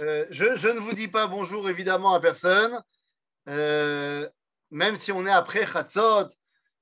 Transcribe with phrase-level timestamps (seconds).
[0.00, 2.82] Euh, je, ne vous dis pas bonjour évidemment à personne,
[3.48, 4.28] euh,
[4.70, 6.28] même si on est après Chatzot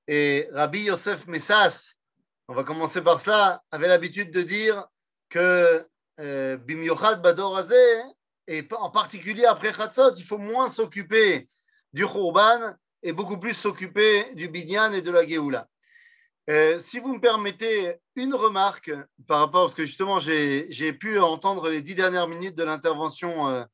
[0.09, 1.95] et Rabbi Yosef Messas,
[2.49, 4.87] on va commencer par cela, avait l'habitude de dire
[5.29, 5.87] que
[6.21, 8.03] euh, Bimyochad Badorazé,
[8.49, 11.49] et en particulier après Chatzot, il faut moins s'occuper
[11.93, 15.69] du Khurban et beaucoup plus s'occuper du Binyan et de la Géoula.
[16.51, 18.93] Euh, si vous me permettez une remarque
[19.27, 23.65] par rapport, parce que justement j'ai pu entendre les dix dernières minutes de l'intervention euh,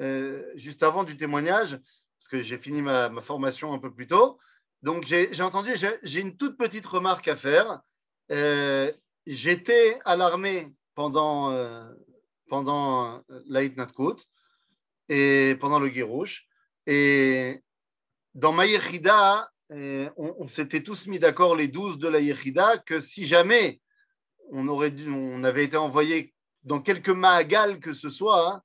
[0.00, 1.78] euh, juste avant du témoignage,
[2.18, 4.38] parce que j'ai fini ma, formation un peu plus tôt.
[4.82, 7.80] Donc j'ai entendu, j'ai une toute petite remarque à faire.
[9.26, 11.54] J'étais à l'armée pendant,
[12.48, 13.74] pendant l'Aït
[15.08, 16.46] et pendant le Guérouche.
[16.86, 17.62] Et
[18.34, 18.66] dans ma
[19.70, 23.80] on, s'était tous mis d'accord, les douze de la Yechida, que si jamais
[24.50, 28.62] on, aurait dû, on avait été envoyé dans quelque Mahagal que ce soit, hein,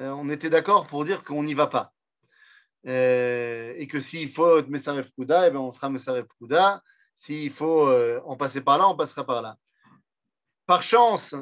[0.00, 1.92] euh, on était d'accord pour dire qu'on n'y va pas.
[2.86, 6.82] Euh, et que s'il faut être Messaref Kouda, eh ben, on sera Messaref Kouda.
[7.14, 9.56] S'il faut euh, en passer par là, on passera par là.
[10.66, 11.34] Par chance,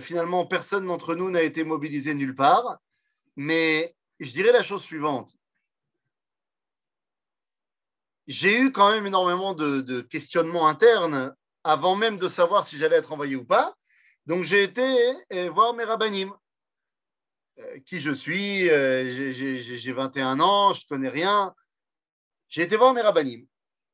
[0.00, 2.78] finalement, personne d'entre nous n'a été mobilisé nulle part.
[3.36, 5.30] Mais je dirais la chose suivante
[8.28, 11.34] j'ai eu quand même énormément de, questionnements internes
[11.64, 13.74] avant même de savoir si j'allais être envoyé ou pas.
[14.26, 16.32] Donc j'ai été euh, voir mes rabbinim.
[17.58, 21.54] Euh, qui je suis, euh, j'ai 21 ans, je ne connais rien.
[22.48, 23.46] J'ai été voir mes rabbinim.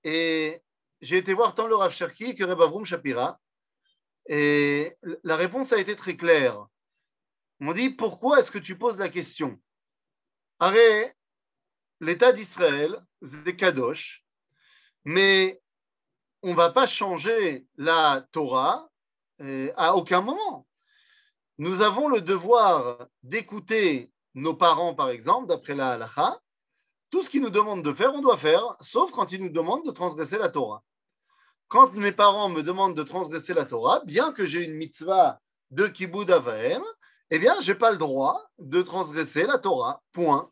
[0.03, 0.61] Et
[1.01, 3.41] j'ai été voir tant le Rav Cherki que Rebavrum Shapira.
[4.27, 6.67] Et la réponse a été très claire.
[7.61, 9.61] On dit Pourquoi est-ce que tu poses la question?
[10.59, 11.17] Arrête,
[12.01, 14.24] l'État d'Israël, c'est Kadosh,
[15.05, 15.61] mais
[16.43, 18.89] on ne va pas changer la Torah
[19.41, 20.67] euh, à aucun moment.
[21.59, 26.41] Nous avons le devoir d'écouter nos parents, par exemple, d'après la halacha.
[27.11, 29.87] Tout ce qu'ils nous demandent de faire, on doit faire, sauf quand ils nous demandent
[29.87, 30.83] de transgresser la Torah.
[31.69, 35.41] Quand mes parents me demandent de transgresser la Torah, bien que j'ai une mitzvah
[35.71, 36.83] de kibbud avaim,
[37.31, 40.03] eh bien, je n'ai pas le droit de transgresser la Torah.
[40.13, 40.51] Point.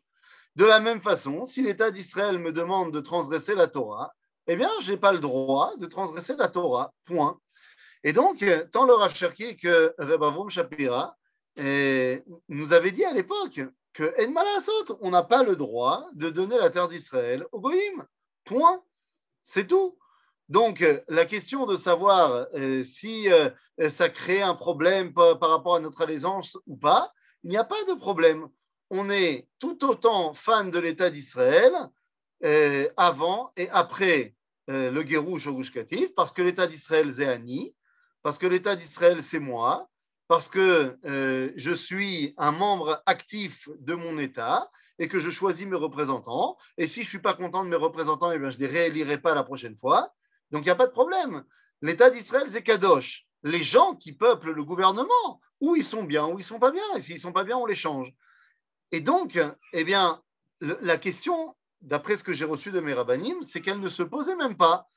[0.55, 4.13] De la même façon, si l'État d'Israël me demande de transgresser la Torah,
[4.47, 6.93] eh bien, je n'ai pas le droit de transgresser la Torah.
[7.05, 7.39] Point.
[8.03, 11.15] Et donc, tant le Rav que Rebavum Shapira
[11.55, 13.61] eh, nous avaient dit à l'époque
[13.93, 18.05] que En on n'a pas le droit de donner la terre d'Israël au Goïm.
[18.43, 18.83] Point.
[19.45, 19.97] C'est tout.
[20.49, 22.47] Donc, la question de savoir
[22.83, 23.29] si
[23.89, 27.63] ça crée un problème par, par rapport à notre allégeance ou pas, il n'y a
[27.63, 28.49] pas de problème.
[28.89, 31.73] On est tout autant fan de l'État d'Israël
[32.43, 34.35] euh, avant et après
[34.69, 37.75] euh, le Guérouche au Katif, parce que l'État d'Israël, c'est Annie,
[38.21, 39.89] parce que l'État d'Israël, c'est moi,
[40.27, 45.67] parce que euh, je suis un membre actif de mon État et que je choisis
[45.67, 46.57] mes représentants.
[46.77, 48.67] Et si je ne suis pas content de mes représentants, eh bien, je ne les
[48.67, 50.13] réélirai pas la prochaine fois.
[50.51, 51.43] Donc, il n'y a pas de problème.
[51.81, 53.25] L'État d'Israël, c'est Kadosh.
[53.43, 56.71] Les gens qui peuplent le gouvernement, où ils sont bien, où ils ne sont pas
[56.71, 56.83] bien.
[56.95, 58.13] Et s'ils ne sont pas bien, on les change.
[58.91, 59.39] Et donc,
[59.73, 60.21] eh bien,
[60.61, 64.35] la question d'après ce que j'ai reçu de mes rabbinim, c'est qu'elle ne se posait
[64.35, 64.87] même pas.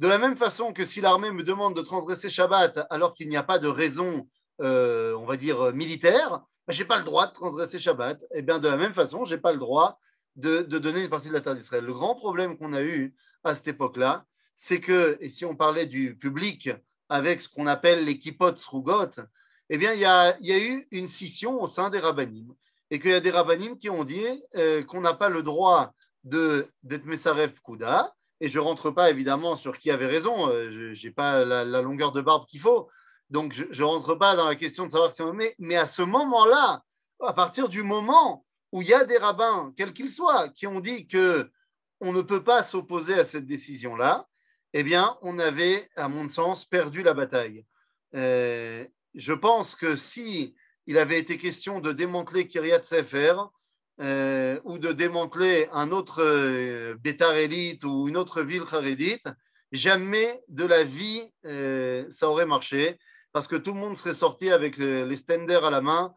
[0.00, 3.36] De la même façon que si l'armée me demande de transgresser Shabbat alors qu'il n'y
[3.36, 4.28] a pas de raison,
[4.60, 8.20] euh, on va dire, militaire, ben, je n'ai pas le droit de transgresser Shabbat.
[8.22, 9.98] Et eh bien de la même façon, je n'ai pas le droit
[10.36, 11.84] de, donner une partie de la terre d'Israël.
[11.84, 13.14] Le grand problème qu'on a eu
[13.44, 14.24] à cette époque-là,
[14.54, 16.70] c'est que, et si on parlait du public
[17.08, 19.10] avec ce qu'on appelle les kippot srugot,
[19.70, 22.52] eh bien, il y, a, eu une scission au sein des rabbinim.
[22.90, 25.94] Et qu'il y a des rabbinim qui ont dit euh, qu'on n'a pas le droit
[26.24, 28.14] d'être Messaref Kouda.
[28.40, 31.80] Et je ne rentre pas évidemment sur qui avait raison, euh, je n'ai pas la,
[31.80, 32.88] longueur de barbe qu'il faut.
[33.30, 36.02] Donc je ne rentre pas dans la question de savoir si on mais à ce
[36.02, 36.82] moment-là,
[37.24, 40.80] à partir du moment où il y a des rabbins, quels qu'ils soient, qui ont
[40.80, 41.50] dit que
[42.00, 44.26] on ne peut pas s'opposer à cette décision-là,
[44.72, 47.64] eh bien, on avait, à mon sens, perdu la bataille.
[48.14, 48.84] Euh,
[49.14, 50.56] je pense que si
[50.86, 53.34] il avait été question de démanteler Kiryat Sefer,
[54.00, 59.28] euh, ou de démanteler un autre euh, Bétar élite ou une autre ville charédite,
[59.70, 62.98] jamais de la vie euh, ça aurait marché
[63.32, 66.14] parce que tout le monde serait sorti avec les stenders à la main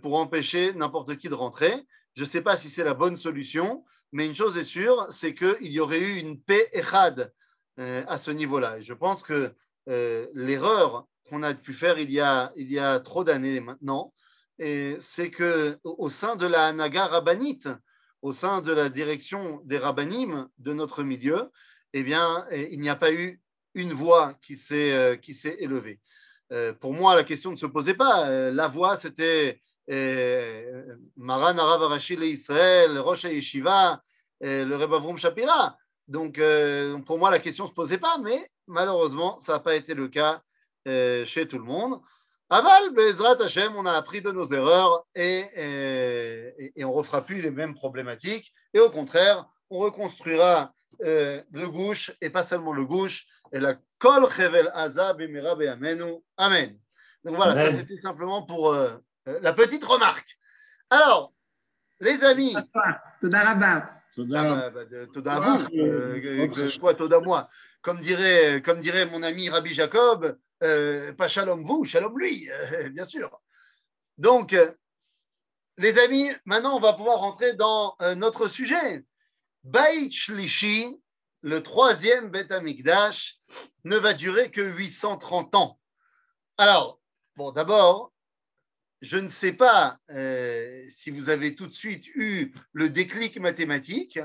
[0.00, 1.74] pour empêcher n'importe qui de rentrer.
[2.14, 5.34] Je ne sais pas si c'est la bonne solution, mais une chose est sûre, c'est
[5.34, 7.30] qu'il y aurait eu une paix échad
[7.76, 8.78] à ce niveau-là.
[8.78, 9.54] Et je pense que
[9.86, 14.14] l'erreur qu'on a pu faire il y a trop d'années maintenant,
[14.58, 17.68] c'est que au sein de la Naga rabbinite,
[18.22, 21.50] au sein de la direction des rabbinim de notre milieu,
[21.92, 23.40] eh bien, il n'y a pas eu
[23.76, 25.16] une voix qui s'est euh,
[25.58, 26.00] élevée.
[26.52, 28.28] Euh, pour moi, la question ne se posait pas.
[28.28, 29.60] Euh, la voix, c'était
[31.16, 34.02] Maran Arav Arashi Israël, Rosh Yeshiva,
[34.40, 35.76] le Rebbe Avrum Shapira.
[36.08, 36.40] Donc,
[37.04, 40.08] pour moi, la question ne se posait pas, mais malheureusement, ça n'a pas été le
[40.08, 40.42] cas
[40.86, 42.00] chez tout le monde.
[42.48, 45.46] Aval, Bezrat Hashem, on a appris de nos erreurs et,
[46.76, 48.52] et, on ne refera plus les mêmes problématiques.
[48.72, 54.30] Et au contraire, on reconstruira le gauche et pas seulement le gauche, et la Kol
[54.30, 56.22] Chevel Azab Amenu.
[56.36, 56.78] Amen.
[57.24, 58.92] Donc voilà, c'était simplement pour euh,
[59.28, 60.38] euh, la petite remarque.
[60.90, 61.32] Alors,
[62.00, 62.54] les amis.
[63.20, 63.54] Toda
[64.14, 64.70] Toda
[65.12, 66.78] Toda vous.
[66.78, 67.48] Quoi, Toda moi.
[67.82, 72.48] Comme dirait, comme dirait mon ami Rabbi Jacob, euh, pas shalom vous, shalom lui,
[72.90, 73.40] bien sûr.
[74.18, 74.56] Donc,
[75.78, 79.04] les amis, maintenant on va pouvoir rentrer dans notre sujet.
[79.64, 80.96] Beit Shlishi,
[81.42, 83.38] le troisième Bet Amikdash,
[83.84, 85.78] ne va durer que 830 ans.
[86.58, 87.00] Alors,
[87.36, 88.12] bon, d'abord,
[89.02, 94.18] je ne sais pas euh, si vous avez tout de suite eu le déclic mathématique,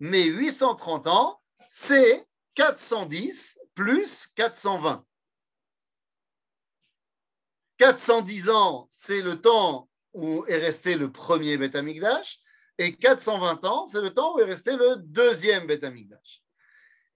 [0.00, 1.40] mais 830 ans,
[1.70, 5.04] c'est 410 plus 420.
[7.78, 11.76] 410 ans, c'est le temps où est resté le premier Beth
[12.78, 15.84] et 420 ans, c'est le temps où est resté le deuxième Beth.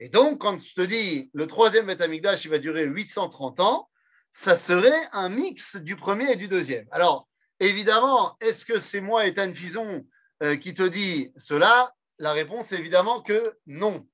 [0.00, 3.88] Et donc, quand je te dis le troisième Beth Amikdash, il va durer 830 ans,
[4.31, 6.87] ça serait un mix du premier et du deuxième.
[6.93, 7.28] Alors,
[7.60, 10.06] évidemment, est-ce que c'est moi, Ethan Fison,
[10.43, 11.94] euh, qui te dit cela?
[12.19, 14.06] La réponse est évidemment que non.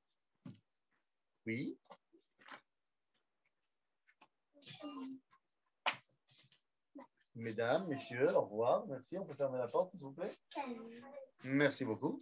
[1.46, 1.76] Oui.
[7.34, 8.86] Mesdames, messieurs, au revoir.
[8.86, 9.18] Merci.
[9.18, 10.36] On peut fermer la porte, s'il vous plaît.
[11.42, 12.20] Merci beaucoup.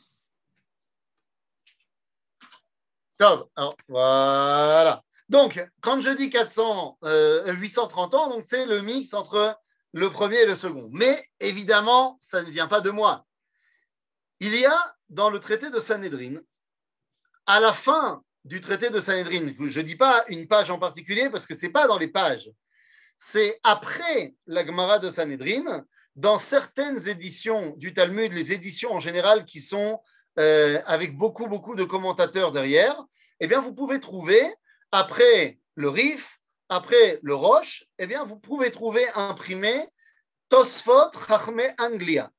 [3.19, 3.51] Top.
[3.55, 5.03] Alors, voilà.
[5.29, 9.59] Donc, quand je dis 400, 830 euh, ans, donc c'est le mix entre
[9.93, 10.89] le premier et le second.
[10.93, 13.27] Mais évidemment, ça ne vient pas de moi.
[14.41, 16.41] Il y a dans le traité de Sanhedrin,
[17.47, 21.31] à la fin du traité de Sanhedrin, je ne dis pas une page en particulier
[21.31, 22.51] parce que ce n'est pas dans les pages,
[23.31, 25.87] c'est après la Gemara de Sanhedrin,
[26.17, 30.01] dans certaines éditions du Talmud, les éditions en général qui sont
[30.39, 33.03] euh, avec beaucoup, beaucoup de commentateurs derrière,
[33.41, 34.43] eh bien, vous pouvez trouver,
[34.91, 39.89] après le Rif, après le Roche, eh bien, vous pouvez trouver imprimé
[40.49, 42.31] Tosfot Chachme Anglia.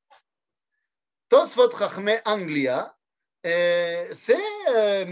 [1.30, 2.96] Tosfot Chachme Anglia,
[3.46, 4.38] euh, c'est
[4.70, 5.06] euh,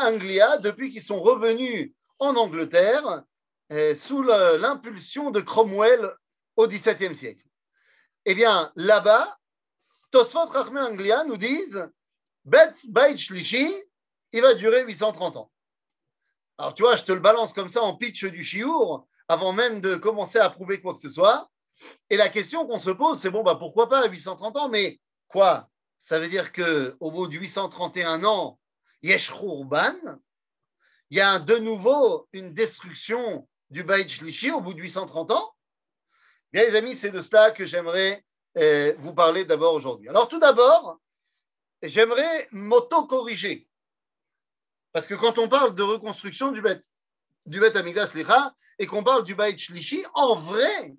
[0.00, 3.24] Anglia depuis qu'ils sont revenus en Angleterre
[3.70, 6.14] sous l'impulsion de Cromwell
[6.56, 7.44] au XVIIe siècle.
[8.24, 9.38] Eh bien, là-bas,
[10.10, 11.88] Tosfot Rachme Anglia nous disent
[12.44, 13.74] Bet Bait Shlishi,
[14.32, 15.50] il va durer 830 ans.
[16.56, 19.80] Alors, tu vois, je te le balance comme ça en pitch du chiour avant même
[19.80, 21.48] de commencer à prouver quoi que ce soit.
[22.10, 24.68] Et la question qu'on se pose, c'est bon, bah, pourquoi pas 830 ans?
[24.68, 24.98] Mais
[25.28, 25.68] quoi?
[26.00, 28.58] Ça veut dire qu'au bout de 831 ans,
[29.02, 29.32] Yesh
[31.10, 35.54] il y a de nouveau une destruction du Bait Shlishi au bout de 830 ans
[36.52, 38.24] Bien, les amis, c'est de cela que j'aimerais
[38.56, 40.08] euh, vous parler d'abord aujourd'hui.
[40.08, 40.98] Alors, tout d'abord,
[41.82, 43.68] j'aimerais m'auto-corriger.
[44.92, 46.80] Parce que quand on parle de reconstruction du Bet,
[47.44, 50.96] du Bet Amigdash Licha et qu'on parle du Baït Shlishi, en vrai,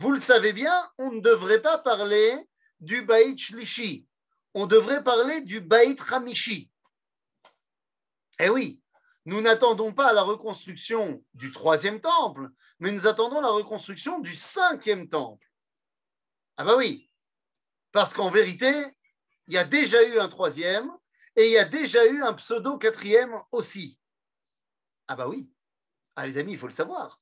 [0.00, 2.34] vous le savez bien, on ne devrait pas parler
[2.80, 4.06] du Baït Shlishi.
[4.54, 6.70] On devrait parler du Baït Ramishi.
[8.38, 8.80] Eh oui,
[9.26, 15.08] nous n'attendons pas la reconstruction du troisième temple, mais nous attendons la reconstruction du cinquième
[15.08, 15.46] temple.
[16.56, 17.10] Ah bah oui,
[17.92, 18.72] parce qu'en vérité,
[19.46, 20.90] il y a déjà eu un troisième
[21.36, 23.98] et il y a déjà eu un pseudo quatrième aussi.
[25.08, 25.50] Ah bah oui,
[26.16, 27.20] ah les amis, il faut le savoir.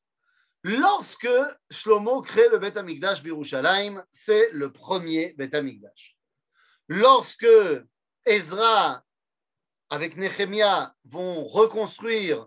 [0.64, 1.28] Lorsque
[1.70, 6.16] Shlomo crée le Bet Amikdash Birushalayim, c'est le premier Bet Amikdash.
[6.88, 7.46] Lorsque
[8.24, 9.04] Ezra
[9.92, 12.46] avec Nehemia, vont reconstruire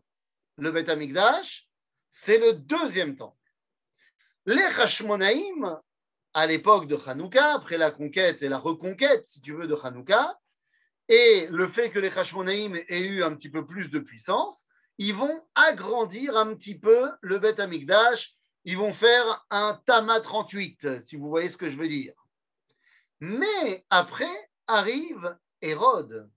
[0.57, 1.69] le Beth Amikdash,
[2.09, 3.37] c'est le deuxième temple.
[4.47, 5.79] Les Hashmonaïm,
[6.33, 10.39] à l'époque de Hanouka, après la conquête et la reconquête, si tu veux, de Hanouka,
[11.07, 14.63] et le fait que les Hashmonaïm aient eu un petit peu plus de puissance,
[14.97, 18.33] ils vont agrandir un petit peu le Beth Amikdash,
[18.63, 22.15] ils vont faire un Tama 38, si vous voyez ce que je veux dire.
[23.19, 26.27] Mais après arrive Hérode.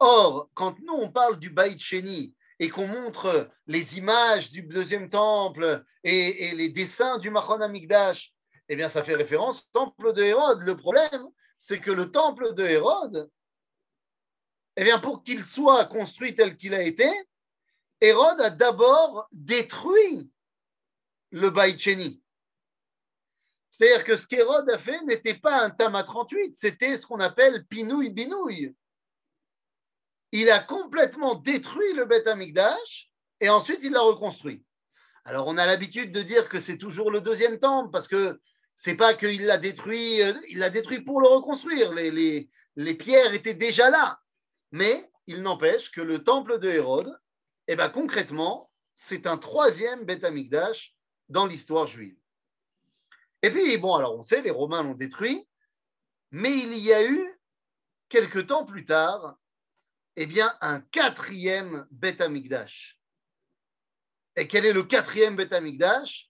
[0.00, 5.10] Or, quand nous, on parle du Baït Sheni et qu'on montre les images du deuxième
[5.10, 8.32] temple et, les dessins du Machon Amigdash,
[8.68, 10.60] eh bien, ça fait référence au temple de Hérode.
[10.60, 11.26] Le problème,
[11.58, 13.30] c'est que le temple de Hérode,
[14.76, 17.10] eh bien, pour qu'il soit construit tel qu'il a été,
[18.00, 20.30] Hérode a d'abord détruit
[21.30, 22.22] le Baït Sheni.
[23.70, 27.66] C'est-à-dire que ce qu'Hérode a fait n'était pas un Tama 38, c'était ce qu'on appelle
[27.66, 28.74] pinouille-binouille.
[30.32, 34.64] Il a complètement détruit le Beth Amikdash et ensuite il l'a reconstruit.
[35.24, 38.40] Alors on a l'habitude de dire que c'est toujours le deuxième temple parce que
[38.76, 41.92] c'est pas qu'il l'a détruit, euh, il l'a détruit pour le reconstruire.
[41.92, 44.20] Les, les, pierres étaient déjà là.
[44.70, 47.18] Mais il n'empêche que le temple de Hérode,
[47.66, 50.94] eh ben, concrètement, c'est un troisième Beth Amikdash
[51.28, 52.16] dans l'histoire juive.
[53.42, 55.46] Et puis, bon, alors on sait, les Romains l'ont détruit,
[56.30, 57.38] mais il y a eu,
[58.08, 59.36] quelque temps plus tard,
[60.20, 62.98] eh bien, un quatrième Beth Amikdash.
[64.34, 66.28] Et quel est le quatrième Beth Amikdash?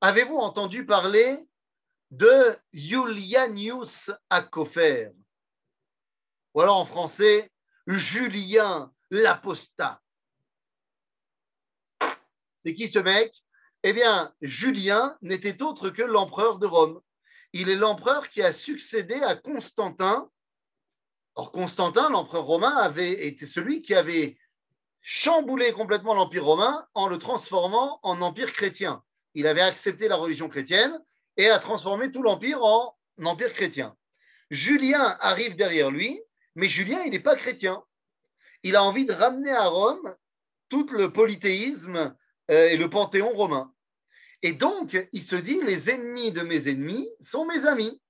[0.00, 1.38] Avez-vous entendu parler
[2.10, 5.12] de Julianius Akofer?
[6.52, 7.52] Ou alors en français,
[7.86, 10.02] Julien l'apostat.
[12.64, 13.40] C'est qui ce mec?
[13.84, 17.00] Eh bien, Julien n'était autre que l'empereur de Rome.
[17.52, 20.28] Il est l'empereur qui a succédé à Constantin.
[21.38, 24.36] Or, Constantin, l'empereur romain, avait été celui qui avait
[25.02, 29.04] chamboulé complètement l'empire romain en le transformant en empire chrétien.
[29.34, 31.00] Il avait accepté la religion chrétienne
[31.36, 32.92] et a transformé tout l'empire en
[33.22, 33.94] empire chrétien.
[34.50, 36.20] Julien arrive derrière lui,
[36.56, 37.84] mais Julien, il n'est pas chrétien.
[38.64, 40.16] Il a envie de ramener à Rome
[40.68, 42.16] tout le polythéisme
[42.50, 43.72] euh, et le panthéon romain.
[44.42, 48.02] Et donc, il se dit, les ennemis de mes ennemis sont mes amis.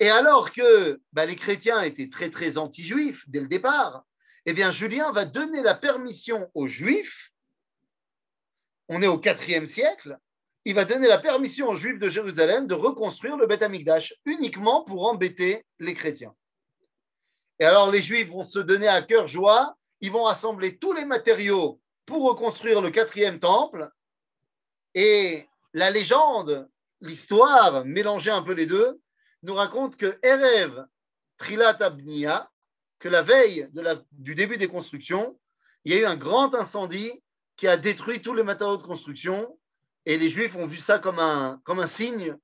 [0.00, 4.04] Et alors que bah, les chrétiens étaient très, très anti-juifs dès le départ,
[4.46, 7.30] eh bien, Julien va donner la permission aux juifs,
[8.88, 10.18] on est au IVe siècle,
[10.66, 14.82] il va donner la permission aux juifs de Jérusalem de reconstruire le Beth Amikdash uniquement
[14.82, 16.34] pour embêter les chrétiens.
[17.58, 21.04] Et alors, les juifs vont se donner à cœur joie, ils vont rassembler tous les
[21.04, 23.90] matériaux pour reconstruire le quatrième temple.
[24.94, 26.68] Et la légende,
[27.00, 29.00] l'histoire, mélanger un peu les deux,
[29.44, 30.86] nous raconte que Erev
[31.36, 32.50] Trilat Abnia,
[32.98, 33.68] que la veille
[34.12, 35.38] du début des constructions,
[35.84, 37.22] il y a eu un grand incendie
[37.56, 39.58] qui a détruit tous les matériaux de construction.
[40.06, 42.36] Et les Juifs ont vu ça comme un, signe,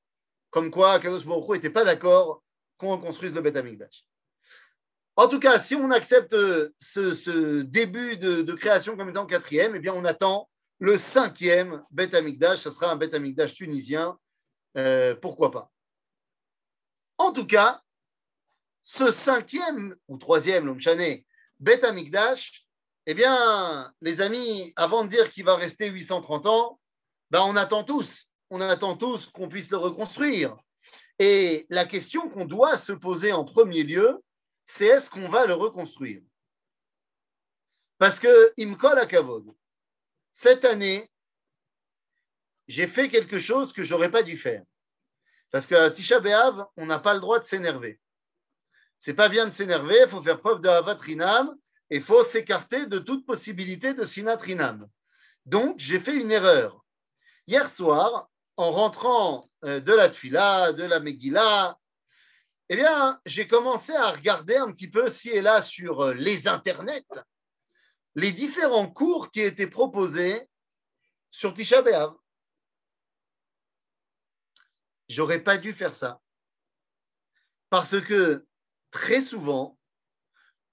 [0.50, 2.42] comme quoi Kadosh Baruch n'était pas d'accord
[2.78, 4.06] qu'on reconstruise le Beth Amikdash.
[5.16, 9.80] En tout cas, si on accepte euh, ce, début de, création comme étant quatrième, eh
[9.80, 12.60] bien, on attend le cinquième Beth Amikdash.
[12.60, 14.18] Ce sera un Beth Amikdash tunisien.
[14.76, 15.70] Euh, pourquoi pas
[17.20, 17.82] En tout cas,
[18.82, 21.26] ce cinquième ou troisième, l'Omchané,
[21.58, 22.66] Beth Amikdash,
[23.04, 26.80] eh bien, les amis, avant de dire qu'il va rester 830 ans,
[27.30, 28.26] ben, on attend tous.
[28.48, 30.56] On attend tous qu'on puisse le reconstruire.
[31.18, 34.24] Et la question qu'on doit se poser en premier lieu,
[34.66, 36.22] c'est est-ce qu'on va le reconstruire?
[37.98, 39.54] Parce que, il me colle à Kavod.
[40.32, 41.10] Cette année,
[42.66, 44.64] j'ai fait quelque chose que je n'aurais pas dû faire.
[45.50, 48.00] Parce qu'à Tisha B'Av, on n'a pas le droit de s'énerver.
[48.98, 51.54] C'est pas bien de s'énerver, il faut faire preuve de Havatrinam
[51.90, 54.86] et il faut s'écarter de toute possibilité de Sinatrinam.
[55.46, 56.84] Donc, j'ai fait une erreur.
[57.46, 61.76] Hier soir, en rentrant euh, de la Tfila, de la Megillah,
[62.68, 66.46] eh bien, j'ai commencé à regarder un petit peu ci et là sur euh, les
[66.46, 67.04] internets
[68.14, 70.48] les différents cours qui étaient proposés
[71.30, 72.14] sur Tisha B'Av.
[75.10, 76.20] J'aurais pas dû faire ça.
[77.68, 78.46] Parce que
[78.92, 79.76] très souvent,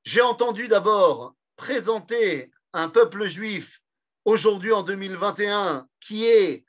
[0.04, 3.82] j'ai entendu d'abord présenter un peuple juif
[4.26, 6.66] aujourd'hui en 2021 qui est,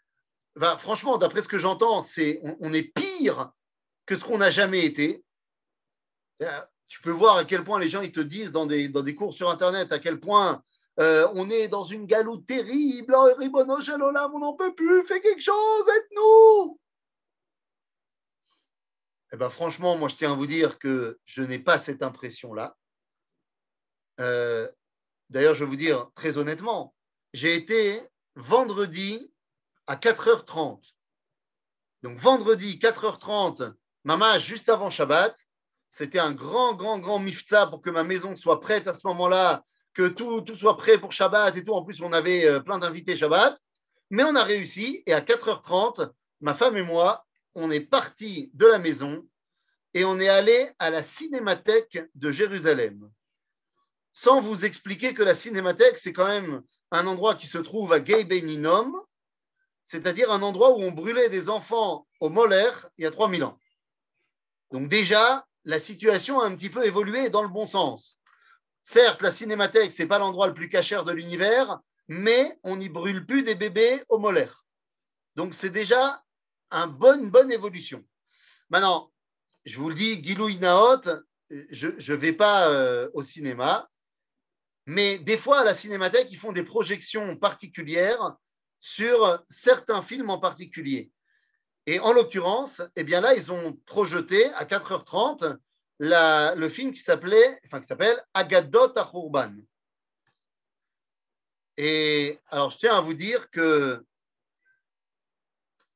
[0.57, 3.53] bah, franchement, d'après ce que j'entends, c'est on, est pire
[4.07, 5.23] que ce qu'on n'a jamais été.
[6.41, 9.03] Euh, tu peux voir à quel point les gens ils te disent dans des, dans
[9.03, 10.63] des cours sur Internet à quel point
[11.01, 13.15] euh, on est dans une galoute terrible.
[13.15, 16.79] Oh, on n'en peut plus, fais quelque chose, aide-nous.
[19.33, 22.77] Eh ben, franchement, moi, je tiens à vous dire que je n'ai pas cette impression-là.
[24.21, 24.69] Euh,
[25.29, 26.95] d'ailleurs, je vais vous dire très honnêtement,
[27.35, 28.03] j'ai été
[28.37, 29.31] vendredi
[29.87, 30.81] à 4h30.
[32.03, 35.37] Donc, vendredi, 4h30, Maman, juste avant Shabbat,
[35.91, 39.65] c'était un grand, grand, grand mifta pour que ma maison soit prête à ce moment-là,
[39.93, 41.75] que tout, tout, soit prêt pour Shabbat et tout.
[41.75, 43.59] En plus, on avait euh, plein d'invités Shabbat.
[44.11, 47.27] Mais on a réussi et à 4h30, ma femme et moi,
[47.59, 49.27] on est parti de la maison
[49.93, 53.11] et on est allé à la cinémathèque de Jérusalem.
[54.13, 56.63] Sans vous expliquer que la cinémathèque, c'est quand même
[56.93, 58.93] un endroit qui se trouve à Gay Beninom,
[59.87, 63.59] c'est-à-dire un endroit où on brûlait des enfants au Moller il y a 3000 ans.
[64.71, 68.17] Donc déjà, la situation a un petit peu évolué dans le bon sens.
[68.85, 72.89] Certes, la cinémathèque, ce n'est pas l'endroit le plus cachère de l'univers, mais on n'y
[72.89, 74.65] brûle plus des bébés au molaire.
[75.35, 76.23] Donc c'est déjà
[76.71, 78.05] une bonne évolution.
[78.71, 79.11] Maintenant,
[79.65, 81.03] je vous le dis, Gilou Inaot,
[81.71, 83.89] je ne vais pas euh, au cinéma,
[84.87, 88.37] mais des fois à la cinémathèque, ils font des projections particulières
[88.81, 91.11] sur certains films en particulier.
[91.87, 95.59] Et en l'occurrence, eh bien là, ils ont projeté à 4h30
[96.01, 99.55] le film qui s'appelait, enfin qui s'appelle Agadot Achourban.
[101.77, 104.05] Et alors, je tiens à vous dire que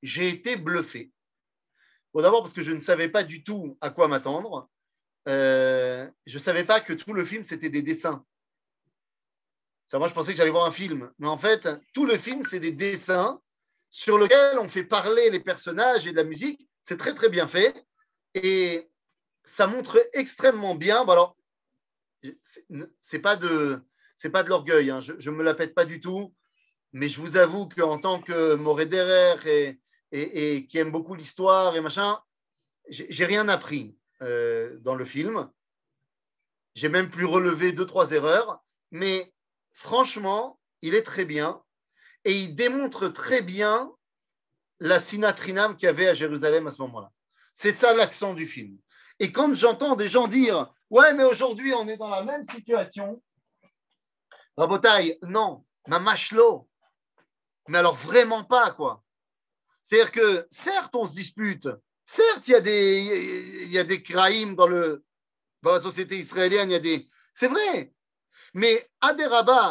[0.03, 1.13] j'ai été bluffé.
[2.15, 4.69] D'abord parce que je ne savais pas du tout à quoi m'attendre.
[5.29, 8.25] Euh, je ne savais pas que tout le film, c'était des dessins.
[9.99, 11.11] Moi, je pensais que j'allais voir un film.
[11.19, 13.41] Mais en fait, tout le film, c'est des dessins
[13.91, 16.67] sur lesquels on fait parler les personnages et de la musique.
[16.83, 17.85] C'est très, très bien fait.
[18.35, 18.91] Et
[19.45, 21.05] ça montre extrêmement bien.
[21.05, 21.37] Bon, alors,
[23.01, 23.83] c'est pas de,
[24.33, 24.91] pas de l'orgueil.
[24.91, 25.01] Hein.
[25.01, 26.35] Je, ne me la pète pas du tout.
[26.95, 28.89] Mais je vous avoue qu'en tant que Moré
[29.47, 29.79] et,
[30.13, 32.21] et, qui aime beaucoup l'histoire et machin,
[32.89, 35.51] j'ai rien appris euh, dans le film.
[36.75, 38.63] J'ai même plus relevé deux, trois erreurs.
[38.91, 39.33] Mais
[39.73, 41.63] franchement, il est très bien.
[42.25, 43.91] Et il démontre très bien
[44.81, 47.11] la sinatrinam qu'il y avait à Jérusalem à ce moment-là.
[47.55, 48.79] C'est ça l'accent du film.
[49.19, 53.23] Et quand j'entends des gens dire Ouais, mais aujourd'hui, on est dans la même situation.
[54.57, 56.69] Rabotaille, non, mamashlo.
[57.69, 59.03] Mais alors vraiment pas, quoi.
[59.85, 61.69] C'est-à-dire que, certes, on se dispute.
[62.07, 65.05] Certes, il y a des, il y a des crimes dans, le,
[65.63, 66.71] dans la société israélienne.
[66.71, 67.09] Il y a des...
[67.35, 67.93] C'est vrai.
[68.55, 69.29] Mais à des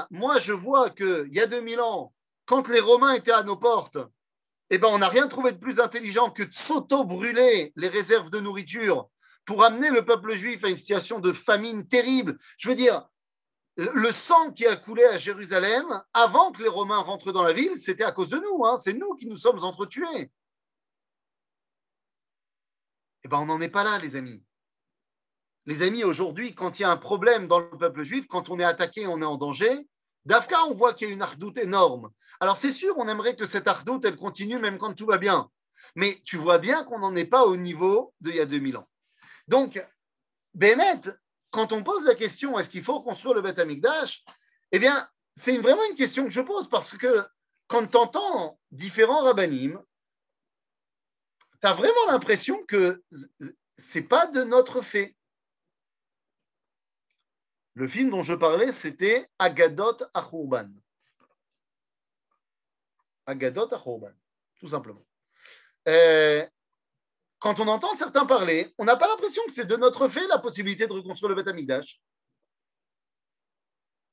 [0.10, 2.14] moi, je vois qu'il y a 2000 ans,
[2.46, 3.98] quand les Romains étaient à nos portes,
[4.72, 8.40] eh ben, on n'a rien trouvé de plus intelligent que de s'auto-brûler les réserves de
[8.40, 9.10] nourriture
[9.46, 12.38] pour amener le peuple juif à une situation de famine terrible.
[12.58, 13.08] Je veux dire,
[13.94, 17.80] le sang qui a coulé à Jérusalem avant que les Romains rentrent dans la ville,
[17.80, 18.66] c'était à cause de nous.
[18.66, 18.78] Hein.
[18.78, 20.32] C'est nous qui nous sommes entretués.
[23.24, 24.44] Eh bien, on n'en est pas là, les amis.
[25.66, 28.60] Les amis, aujourd'hui, quand il y a un problème dans le peuple juif, quand on
[28.60, 29.88] est attaqué, on est en danger,
[30.26, 32.10] d'Afka, on voit qu'il y a une ardoute énorme.
[32.40, 35.50] Alors, c'est sûr, on aimerait que cette ardoute, elle continue même quand tout va bien.
[35.96, 38.88] Mais tu vois bien qu'on n'en est pas au niveau d'il y a 2000 ans.
[39.48, 39.84] Donc,
[40.54, 41.02] Bémet,
[41.52, 44.24] quand on pose la question est-ce qu'il faut construire le Beth Amikdash
[44.72, 47.26] Eh bien, c'est vraiment une question que je pose parce que
[47.68, 49.82] quand tu entends différents rabbinim,
[51.62, 53.04] tu as vraiment l'impression que
[53.78, 55.16] c'est pas de notre fait.
[57.74, 60.70] Le film dont je parlais, c'était Agadot Achourban.
[63.26, 64.12] Agadot Achourban,
[64.60, 65.06] tout simplement.
[65.88, 66.46] Euh,
[67.42, 70.38] quand on entend certains parler, on n'a pas l'impression que c'est de notre fait la
[70.38, 72.00] possibilité de reconstruire le Beth Amikdash.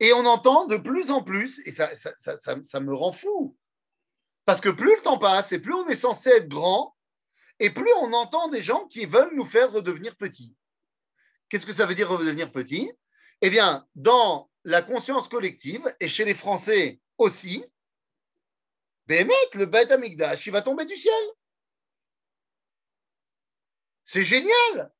[0.01, 3.55] Et on entend de plus en plus, et ça, me rend fou,
[4.47, 6.97] parce que plus le temps passe et plus on est censé être grand,
[7.59, 10.57] et plus on entend des gens qui veulent nous faire redevenir petits.
[11.51, 12.91] Qu'est-ce que ça veut dire redevenir petit
[13.43, 17.63] Eh bien, dans la conscience collective, et chez les Français aussi,
[19.07, 21.13] mec, le Beth Amikdash, il va tomber du ciel.
[24.09, 24.91] C'est génial.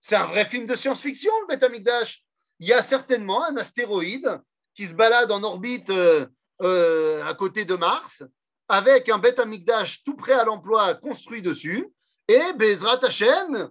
[0.00, 2.24] C'est un vrai film de science-fiction, le Beth Amikdash.
[2.58, 4.42] Il y a certainement un astéroïde
[4.74, 6.26] qui se balade en orbite euh,
[6.60, 8.24] euh, à côté de Mars,
[8.66, 11.86] avec un Beth Amikdash tout prêt à l'emploi construit dessus,
[12.26, 13.70] et Bezrat Hashem,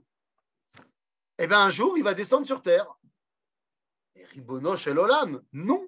[1.37, 2.87] eh ben, un jour, il va descendre sur Terre.
[4.15, 5.85] Et Ribono Shel Olam, non.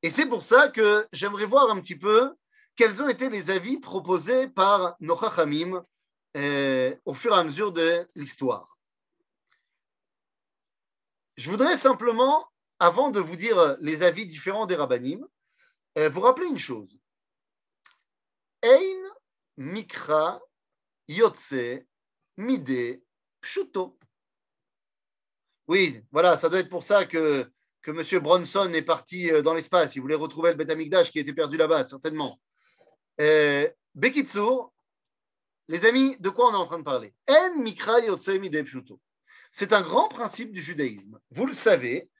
[0.00, 2.34] Et c'est pour ça que j'aimerais voir un petit peu
[2.74, 5.14] quels ont été les avis proposés par nos
[6.36, 8.78] euh, au fur et à mesure de l'histoire.
[11.36, 12.46] Je voudrais simplement,
[12.78, 15.26] avant de vous dire les avis différents des rabbinim,
[15.98, 16.96] euh, vous rappeler une chose.
[18.62, 19.10] Ein
[19.56, 20.40] mikra
[21.08, 21.84] yotse
[22.36, 23.02] mide
[23.40, 23.98] pshuto.
[25.66, 27.50] Oui, voilà, ça doit être pour ça que,
[27.82, 28.22] que M.
[28.22, 29.96] Bronson est parti euh, dans l'espace.
[29.96, 32.40] Il voulait retrouver le Beth Amikdash qui était perdu là-bas, certainement.
[33.20, 33.68] Euh,
[35.70, 37.14] les amis, de quoi on est en train de parler?
[39.52, 41.20] C'est un grand principe du judaïsme.
[41.30, 42.10] Vous le savez,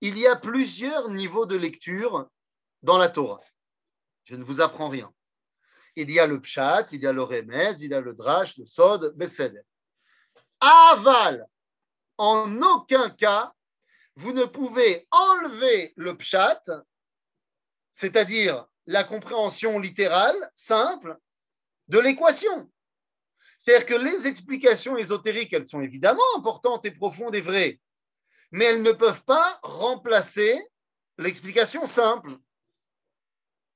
[0.00, 2.30] il y a plusieurs niveaux de lecture
[2.82, 3.40] dans la Torah.
[4.22, 5.12] Je ne vous apprends rien.
[5.96, 8.56] Il y a le pshat, il y a le remez, il y a le drash,
[8.58, 9.60] le sod, besed.
[10.60, 11.44] Aval,
[12.16, 13.52] en aucun cas,
[14.14, 16.62] vous ne pouvez enlever le pshat,
[17.94, 21.18] c'est-à-dire la compréhension littérale, simple,
[21.88, 22.70] de l'équation.
[23.62, 27.80] C'est-à-dire que les explications ésotériques, elles sont évidemment importantes et profondes et vraies,
[28.52, 30.60] mais elles ne peuvent pas remplacer
[31.18, 32.38] l'explication simple.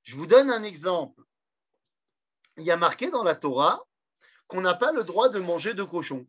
[0.03, 1.23] Je vous donne un exemple.
[2.57, 3.83] il y a marqué dans la Torah
[4.47, 6.27] qu'on n'a pas le droit de manger de cochon.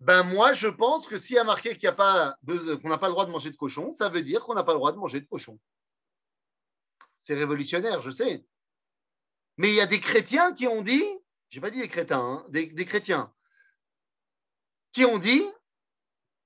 [0.00, 3.32] Ben moi, je pense que s'il y a marqué qu'on n'a pas le droit de
[3.32, 5.58] manger de cochon, ça veut dire qu'on n'a pas le droit de manger de cochon.
[7.20, 8.44] C'est révolutionnaire, je sais.
[9.58, 11.04] Mais il y a des chrétiens qui ont dit,
[11.50, 13.32] j'ai pas dit des crétins, hein, des, chrétiens,
[14.92, 15.44] qui ont dit,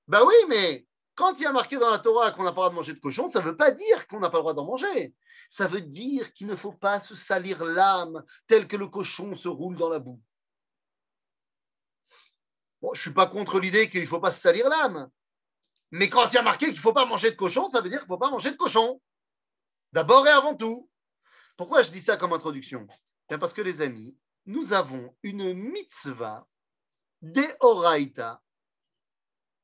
[0.07, 2.55] bah oui, mais quand il y a marqué dans la Torah qu'on n'a pas le
[2.55, 4.55] droit de manger de cochon, ça ne veut pas dire qu'on n'a pas le droit
[4.55, 5.13] d'en manger.
[5.51, 9.47] Ça veut dire qu'il ne faut pas se salir l'âme tel que le cochon se
[9.47, 10.19] roule dans la boue.
[12.81, 15.09] Je ne suis pas contre l'idée qu'il ne faut pas se salir l'âme.
[15.91, 17.89] Mais quand il y a marqué qu'il ne faut pas manger de cochon, ça veut
[17.89, 18.99] dire qu'il ne faut pas manger de cochon.
[19.91, 20.89] D'abord et avant tout.
[21.57, 22.87] Pourquoi je dis ça comme introduction?
[23.27, 26.47] Parce que les amis, nous avons une mitzvah
[27.61, 28.41] Oraita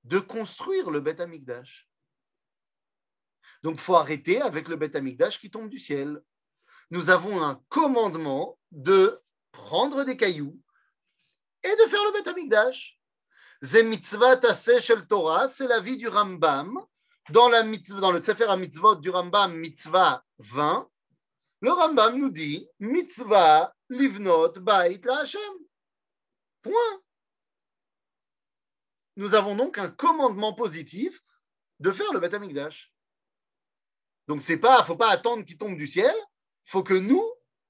[0.03, 1.89] de construire le Beth Amikdash.
[3.63, 6.21] Donc, il faut arrêter avec le Beth Amikdash qui tombe du ciel.
[6.91, 9.21] Nous avons un commandement de
[9.51, 10.57] prendre des cailloux
[11.63, 12.97] et de faire le Beth Amikdash.
[13.61, 16.79] C'est mitzvah Torah, c'est la vie du Rambam.
[17.29, 20.89] Dans, dans le Sefer HaMitzvot du Rambam, mitzvah 20,
[21.61, 25.41] le Rambam nous dit mitzvah livnot bait la Hashem.
[26.61, 27.01] Point
[29.19, 31.21] nous avons donc un commandement positif
[31.79, 32.93] de faire le Beth Amikdash.
[34.29, 36.15] Donc c'est pas, faut pas attendre qu'il tombe du ciel,
[36.63, 37.25] faut que nous,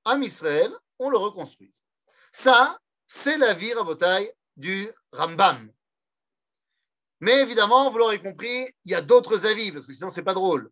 [0.06, 1.82] Am Israël, on le reconstruise.
[2.34, 3.73] Ça, c'est la vie
[4.58, 5.71] du Rambam.
[7.19, 10.36] Mais évidemment, vous l'aurez compris, il y a d'autres avis, parce que sinon c'est pas
[10.36, 10.69] drôle.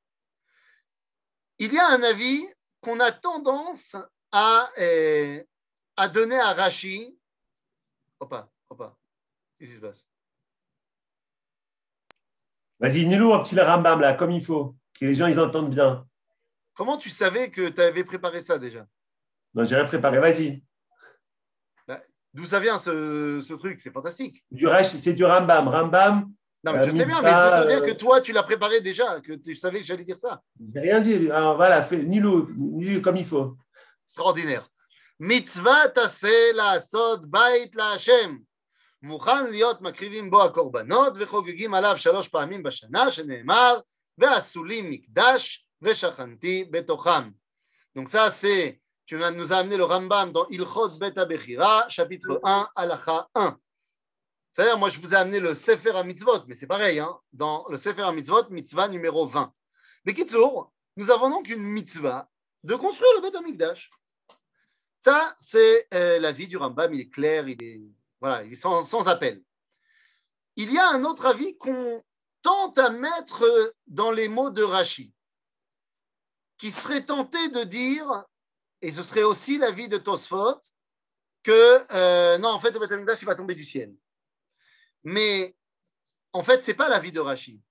[1.58, 2.48] Il y a un avis
[2.82, 3.96] qu'on a tendance
[4.32, 5.44] à, euh,
[5.96, 7.18] à donner à Rashi.
[8.20, 8.96] Opa, opa,
[9.58, 10.06] qu'est-ce qui se passe?
[12.80, 16.08] Vas-y, nous un petit Rambam, là, comme il faut, que les gens ils entendent bien.
[16.76, 18.86] Comment tu savais que tu avais préparé ça déjà?
[19.56, 20.64] Non, j'ai rien préparé, vas-y.
[21.88, 22.00] Bah,
[22.36, 23.82] d'où ça vient ce, truc?
[23.82, 24.46] C'est fantastique.
[24.52, 25.68] Du c'est du Rambam.
[25.68, 26.32] Rambam.
[26.67, 29.21] Non, mais je sais bien, mais d'où ça vient que toi, tu l'as préparé déjà,
[29.21, 31.31] que tu savais que j'allais dire ça J'ai rien dit.
[31.31, 32.49] Alors voilà, fais, Nilou,
[33.03, 33.57] comme il faut.
[34.11, 34.69] Extraordinaire.
[35.19, 38.45] Mitzvah tase la sod bait la Hashem.
[39.03, 43.81] מוכן להיות מקריבים בו הקורבנות וחוגגים עליו שלוש פעמים בשנה, שנאמר,
[44.19, 47.31] ועשולים מקדש ושכנתי בתוכם.
[47.97, 52.69] Donc ça, c'est, tu nous as amené le Rambam dans Ilchot Bet Bechira, chapitre 1,
[52.77, 53.57] Alacha 1.
[54.58, 57.78] C'est-à-dire, moi, je vous ai amené le Sefer HaMitzvot, mais c'est pareil, hein, dans le
[57.78, 59.54] Sefer HaMitzvot, mitzvah numéro 20.
[60.04, 62.28] Mais Kitsour, nous avons donc une mitzvah
[62.64, 63.92] de construire le Bet HaMikdash.
[65.00, 67.82] Ça, c'est euh, la vie du Rambam, il est clair, il est
[68.20, 69.44] voilà, il est sans, appel.
[70.56, 72.04] Il y a un autre avis qu'on
[72.42, 75.14] tente à mettre dans les mots de Rachi,
[76.58, 78.26] qui serait tenté de dire,
[78.82, 80.60] et ce serait aussi l'avis de Tosfot,
[81.44, 83.96] que euh, non, en fait, le Beth il va tomber du ciel.
[85.08, 85.56] Mais
[86.34, 87.62] en fait, ce n'est pas l'avis de Rachi.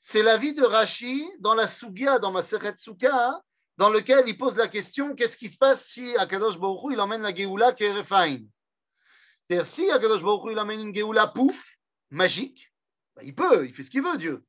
[0.00, 3.42] C'est l'avis de Rachi dans la Sugia, dans ma Souka,
[3.76, 7.20] dans lequel il pose la question qu'est-ce qui se passe si Akadosh Baruch il emmène
[7.20, 11.76] la Geoula qui est c'est-à-dire, si Akadosh Baruch il amène une Géoula pouf,
[12.08, 12.72] magique,
[13.14, 14.42] bah, il peut, il fait ce qu'il veut, Dieu.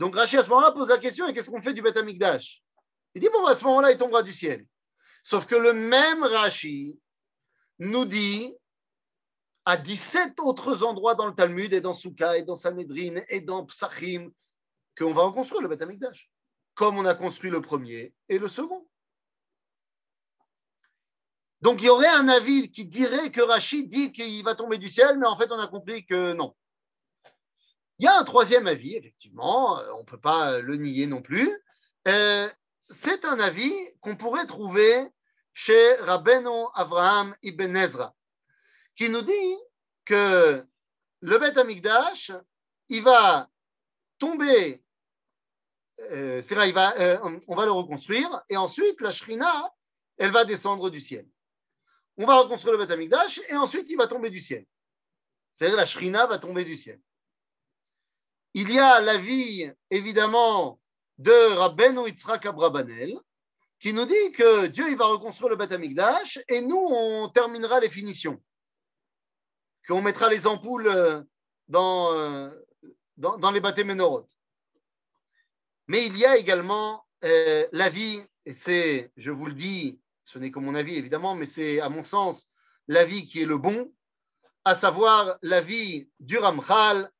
[0.00, 2.64] Donc Rachid, à ce moment-là, pose la question et qu'est-ce qu'on fait du Beth Amikdash
[3.14, 4.66] Il dit, bon, à ce moment-là, il tombera du ciel.
[5.22, 6.98] Sauf que le même Rashi
[7.78, 8.52] nous dit
[9.64, 13.64] à 17 autres endroits dans le Talmud et dans Souka et dans Sanhedrin et dans
[13.66, 14.30] Psachim
[14.96, 16.30] qu'on va reconstruire le Beth Amikdash,
[16.74, 18.86] comme on a construit le premier et le second.
[21.62, 24.88] Donc il y aurait un avis qui dirait que Rachid dit qu'il va tomber du
[24.88, 26.54] ciel, mais en fait on a compris que non.
[27.98, 31.22] Il y a un troisième avis, effectivement, euh, on ne peut pas le nier non
[31.22, 31.50] plus.
[32.08, 32.50] Euh,
[32.90, 35.08] c'est un avis qu'on pourrait trouver
[35.54, 38.14] chez Rabbeinu Avraham ibn Ezra,
[38.96, 39.56] qui nous dit
[40.04, 40.64] que
[41.20, 42.32] le Beth Amikdash,
[42.88, 43.48] il va
[44.18, 44.82] tomber,
[46.10, 46.94] euh, va,
[47.48, 49.72] on va le reconstruire, et ensuite la Shrina,
[50.16, 51.26] elle va descendre du ciel
[52.16, 54.64] on va reconstruire le Beth Amikdash et ensuite il va tomber du ciel.
[55.56, 57.00] C'est-à-dire la Shrina va tomber du ciel.
[58.54, 60.80] Il y a l'avis, évidemment,
[61.18, 63.18] de Rabbeinu Yitzhak Abrabanel,
[63.80, 67.80] qui nous dit que Dieu il va reconstruire le Beth Amikdash et nous, on terminera
[67.80, 68.40] les finitions.
[69.86, 71.22] Qu'on mettra les ampoules euh,
[71.68, 72.50] dans, euh,
[73.16, 74.28] dans, les bâtés Ménorot.
[75.88, 80.50] Mais il y a également euh, l'avis, et c'est, je vous le dis, ce n'est
[80.50, 82.48] que mon avis évidemment, mais c'est à mon sens
[82.88, 83.92] l'avis qui est le bon,
[84.64, 87.10] à savoir l'avis du Ramchal,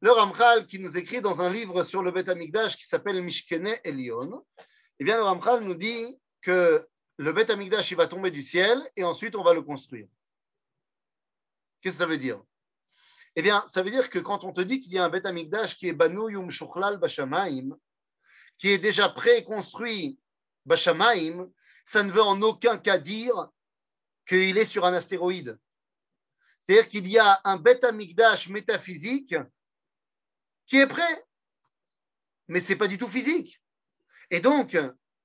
[0.00, 3.76] le Ramchal qui nous écrit dans un livre sur le Beth Amikdash qui s'appelle Mishkene
[3.84, 4.44] Elion.
[4.98, 8.80] Eh bien, le Ramchal nous dit que le Beth Amikdash, il va tomber du ciel
[8.96, 10.06] et ensuite on va le construire.
[11.80, 12.42] Qu'est-ce que ça veut dire?
[13.36, 15.26] Eh bien, ça veut dire que quand on te dit qu'il y a un Beth
[15.26, 17.76] Amikdash qui est Banouyum Shukhlal Bashamaim,
[18.58, 20.18] qui est déjà préconstruit
[20.66, 21.48] Bashamaim,
[21.84, 23.48] ça ne veut en aucun cas dire
[24.26, 25.58] qu'il est sur un astéroïde.
[26.58, 29.34] C'est-à-dire qu'il y a un Beth Amikdash métaphysique
[30.66, 31.24] qui est prêt,
[32.48, 33.62] mais ce n'est pas du tout physique.
[34.30, 34.76] Et donc,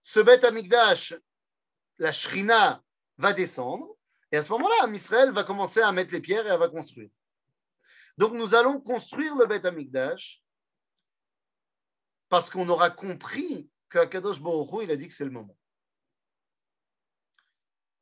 [0.04, 1.16] ce Beth Amikdash,
[1.98, 2.84] la Shrina,
[3.18, 3.98] va descendre,
[4.34, 7.12] et à ce moment-là, Israël va commencer à mettre les pierres et elle va construire.
[8.18, 10.42] Donc, nous allons construire le Beth Amikdash
[12.30, 15.56] parce qu'on aura compris qu'Akadosh Baruch il a dit que c'est le moment.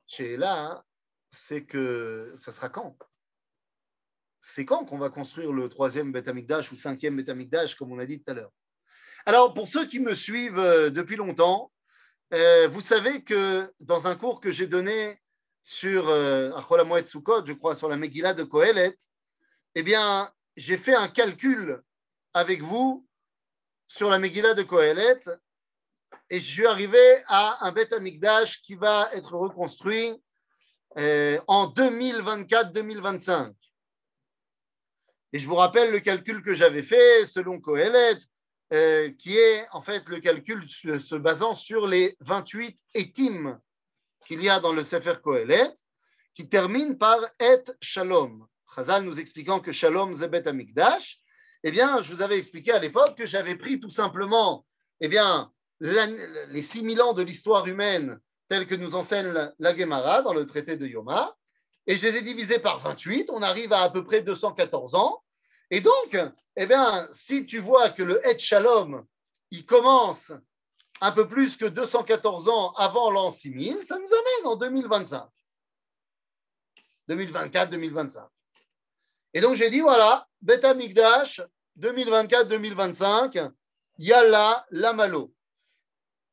[0.07, 0.85] Chez là,
[1.31, 2.97] c'est que ça sera quand?
[4.39, 7.99] C'est quand qu'on va construire le troisième Beth Amikdash ou cinquième Beth Amikdash, comme on
[7.99, 8.53] a dit tout à l'heure
[9.25, 11.73] Alors, pour ceux qui me suivent euh, depuis longtemps,
[12.33, 15.20] euh, vous savez que dans un cours que j'ai donné
[15.63, 18.97] sur euh, je crois, sur la Megillah de Kohelet,
[19.75, 21.81] eh bien, j'ai fait un calcul
[22.33, 23.07] avec vous
[23.87, 25.19] sur la Megillah de Kohelet
[26.29, 30.13] et je suis arrivé à un Beth Amikdash qui va être reconstruit
[30.97, 33.53] euh, en 2024-2025.
[35.33, 38.17] Et je vous rappelle le calcul que j'avais fait selon Kohelet,
[38.73, 43.59] euh, qui est en fait le calcul se basant sur les 28 étimes
[44.25, 45.71] qu'il y a dans le Sefer Kohelet,
[46.33, 48.45] qui termine par Et Shalom.
[48.75, 51.19] Chazal nous expliquant que Shalom Zebet Amikdash,
[51.63, 54.65] eh bien, je vous avais expliqué à l'époque que j'avais pris tout simplement
[55.01, 60.33] eh bien, les 6000 ans de l'histoire humaine tels que nous enseigne la Gemara dans
[60.33, 61.35] le traité de Yoma,
[61.87, 65.23] et je les ai divisés par 28, on arrive à à peu près 214 ans.
[65.71, 66.17] Et donc,
[66.55, 69.05] eh bien, si tu vois que le Et Shalom,
[69.49, 70.31] il commence
[71.01, 75.27] un peu plus que 214 ans avant l'an 6000, ça nous amène en 2025.
[77.09, 78.23] 2024-2025.
[79.33, 81.41] Et donc j'ai dit, voilà, Beta Mikdash,
[81.79, 83.51] 2024-2025,
[83.97, 85.33] Yalla Lamalo.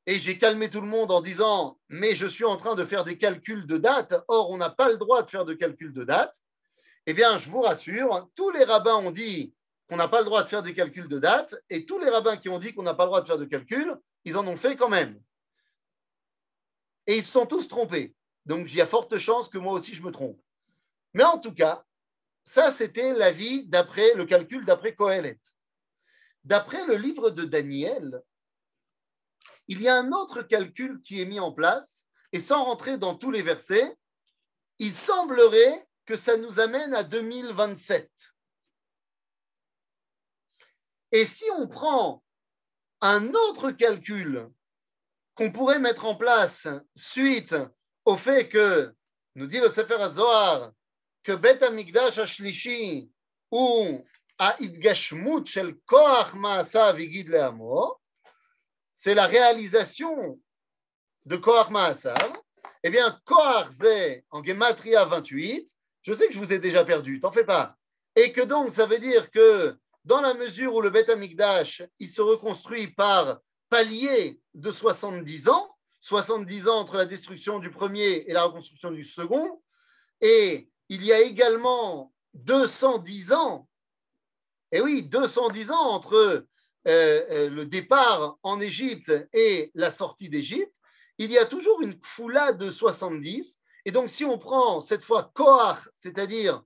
[0.07, 3.04] Et j'ai calmé tout le monde en disant, mais je suis en train de faire
[3.04, 6.04] des calculs de date, or on n'a pas le droit de faire de calculs de
[6.04, 6.35] date.
[7.07, 9.54] Eh bien, je vous rassure, tous les rabbins ont dit
[9.88, 12.37] qu'on n'a pas le droit de faire des calculs de date, et tous les rabbins
[12.37, 13.96] qui ont dit qu'on n'a pas le droit de faire de calculs,
[14.29, 15.21] ils en ont fait quand même.
[17.07, 18.14] Et ils se sont tous trompés.
[18.45, 20.41] Donc il y a forte chance que moi aussi je me trompe.
[21.14, 21.85] Mais en tout cas,
[22.45, 25.41] ça c'était l'avis d'après le calcul d'après Kohelet.
[26.45, 28.23] D'après le livre de Daniel,
[29.67, 33.14] il y a un autre calcul qui est mis en place, et sans rentrer dans
[33.14, 33.97] tous les versets,
[34.79, 38.11] il semblerait que ça nous amène à 2027.
[41.12, 42.23] Et si on prend
[43.00, 44.48] un autre calcul
[45.34, 47.54] qu'on pourrait mettre en place suite
[48.04, 48.92] au fait que,
[49.34, 50.72] nous dit le Sefer HaZohar,
[51.22, 53.11] que Bet HaMikdash HaShlishi
[53.50, 54.04] ou
[54.38, 58.00] Ha'idgashmut Shel Koach Ma'asa Vigid Le'amo,
[58.96, 60.40] c'est la réalisation
[61.26, 62.32] de Koach Ma'asav.
[62.82, 65.68] Eh bien, Koach c'est en Gematria 28.
[66.02, 67.76] Je sais que je vous ai déjà perdu, t'en fais pas.
[68.16, 69.76] Et que donc, ça veut dire que
[70.09, 75.68] dans la mesure où le Beth Amikdash, il se reconstruit par palier de 70 ans,
[76.01, 79.62] 70 ans entre la destruction du premier et la reconstruction du second,
[80.23, 83.68] et il y a également 210 ans,
[84.73, 86.47] et oui, 210 ans entre euh,
[86.87, 90.73] euh, le départ en Égypte et la sortie d'Égypte,
[91.18, 93.61] il y a toujours une foula de 70.
[93.85, 96.62] Et donc, si on prend cette fois Koach, c'est-à-dire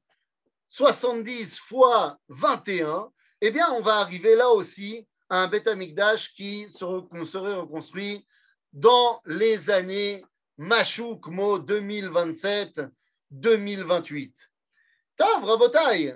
[0.69, 3.11] 70 fois 21,
[3.45, 8.25] eh bien, on va arriver là aussi à un Beth Amikdash qui serait reconstruit
[8.73, 10.25] dans les années
[10.59, 14.33] Machoukmo 2027-2028.
[15.17, 16.15] Tav, Rabotai,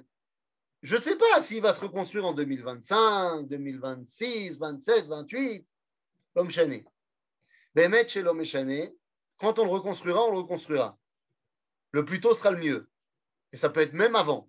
[0.82, 5.66] je ne sais pas s'il va se reconstruire en 2025, 2026, 27, 28.
[6.36, 6.84] L'homme chané.
[7.74, 8.94] Bémet chez l'homme chané,
[9.38, 10.96] quand on le reconstruira, on le reconstruira.
[11.90, 12.88] Le plus tôt sera le mieux.
[13.50, 14.48] Et ça peut être même avant.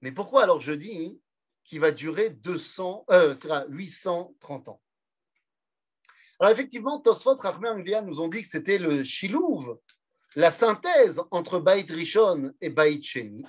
[0.00, 1.20] Mais pourquoi alors je dis
[1.64, 3.34] qui va durer 200, euh,
[3.68, 4.80] 830 ans.
[6.38, 9.78] Alors effectivement, Tosfot, Rachmé Anglia nous ont dit que c'était le Shilouv,
[10.36, 13.44] la synthèse entre Baït Rishon et Baït Sheni.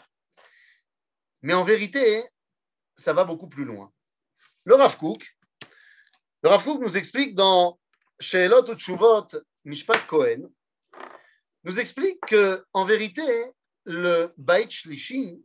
[1.41, 2.23] Mais en vérité,
[2.95, 3.91] ça va beaucoup plus loin.
[4.63, 5.37] Le Rav Kook,
[6.43, 7.79] le Rav nous explique dans
[8.19, 9.27] Sheelot Utshuvot
[9.65, 10.49] Mishpat Kohen,
[11.63, 13.51] nous explique que en vérité,
[13.85, 15.43] le Baït Shlishi,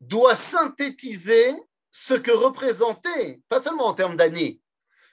[0.00, 1.54] doit synthétiser
[1.90, 4.60] ce que représentait, pas seulement en termes d'années,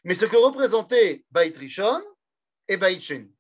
[0.04, 2.02] mais ce que représentait Beit Rishon
[2.68, 3.34] et Baït Sheni.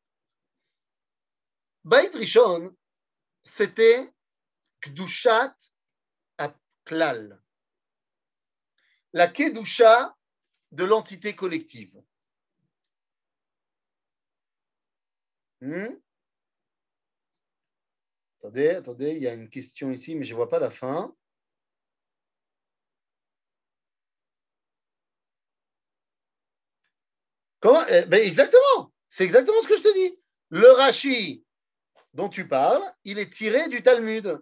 [1.83, 2.75] Baït Rishon,
[3.43, 4.11] c'était
[4.81, 5.55] Kdushat
[6.37, 7.41] Aklal,
[9.13, 10.15] la Kedusha
[10.71, 12.01] de l'entité collective.
[15.61, 15.95] Hmm?
[18.39, 21.15] Attendez, attendez, il y a une question ici, mais je ne vois pas la fin.
[27.89, 30.17] Eh ben, Exactement, c'est exactement ce que je te dis.
[30.49, 31.43] Le Rashi
[32.13, 34.39] dont tu parles, il est tiré du Talmud.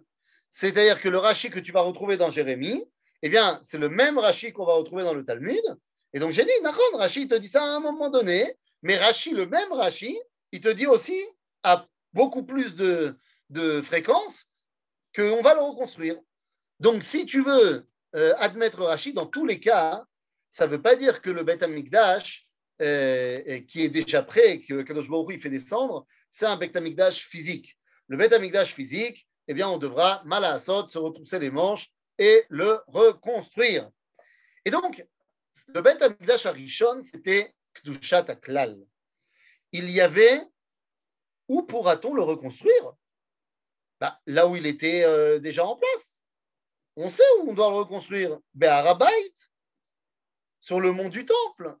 [0.52, 2.88] C'est-à-dire que le Rashi que tu vas retrouver dans Jérémie,
[3.22, 5.62] eh bien, c'est le même Rashi qu'on va retrouver dans le Talmud.
[6.12, 6.52] Et donc j'ai dit,
[6.94, 10.16] Rashi te dit ça à un moment donné, mais Rashi, le même Rashi,
[10.52, 11.20] il te dit aussi
[11.64, 13.18] à beaucoup plus de,
[13.50, 14.46] de fréquence
[15.16, 16.16] qu'on va le reconstruire.
[16.78, 20.04] Donc si tu veux euh, admettre Rashi, dans tous les cas,
[20.52, 22.43] ça ne veut pas dire que le Beth Amikdash,
[22.82, 27.78] euh, qui est déjà prêt, que Kadosh Baruch fait descendre, c'est un Beth Amikdash physique.
[28.08, 32.44] Le Beth Amikdash physique, eh bien, on devra, mal à se retrousser les manches et
[32.48, 33.90] le reconstruire.
[34.64, 35.04] Et donc,
[35.68, 38.78] le Beth Amikdash Arishon, c'était Kdushat Aklal
[39.74, 40.40] il y avait
[41.48, 42.92] où pourra-t-on le reconstruire?
[44.00, 46.22] Bah, Là où il était euh, déjà en place.
[46.94, 48.38] On sait où on doit le reconstruire.
[48.54, 48.98] Ben, à
[50.60, 51.76] sur le mont du Temple.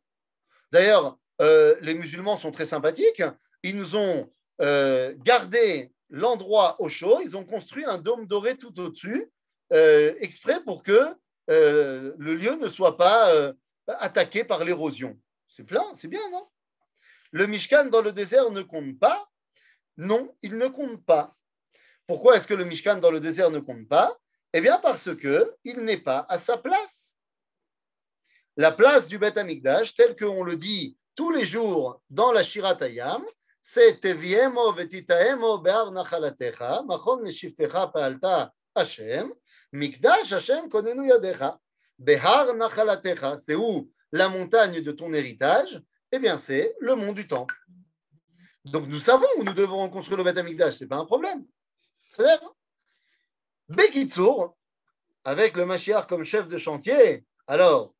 [0.74, 3.22] D'ailleurs, euh, les musulmans sont très sympathiques.
[3.62, 4.28] Ils nous ont
[4.60, 7.20] euh, gardé l'endroit au chaud.
[7.22, 9.30] Ils ont construit un dôme doré tout au-dessus,
[9.70, 11.14] exprès pour que
[11.46, 13.52] le lieu ne soit pas
[13.86, 15.16] attaqué par l'érosion.
[15.48, 16.44] C'est plein, c'est bien, non?
[17.30, 19.28] Le Mishkan dans le désert ne compte pas?
[19.96, 21.36] Non, il ne compte pas.
[22.08, 24.18] Pourquoi est-ce que le Mishkan dans le désert ne compte pas?
[24.52, 27.03] Eh bien parce que il n'est pas à sa place.
[28.56, 33.24] La place du Beth Amikdash, telle qu'on le dit tous les jours dans la Shiratayam,
[33.62, 39.32] c'est Teviemo vetitaemo be'ar nachalatecha, machon leshiftecha pa'alta Hashem,
[39.72, 41.58] mikdash Hashem konenu yadecha.
[41.98, 47.26] Behar nachalatecha, c'est où la montagne de ton héritage, eh bien, c'est le mont du
[47.26, 47.56] Temple.
[48.64, 51.44] Donc, nous savons où nous devons reconstruire le Beth Amikdash, ce n'est pas un problème.
[52.10, 52.52] C'est-à-dire,
[53.68, 54.56] Bekitsour,
[55.24, 57.93] avec le Mashiach comme chef de chantier, alors,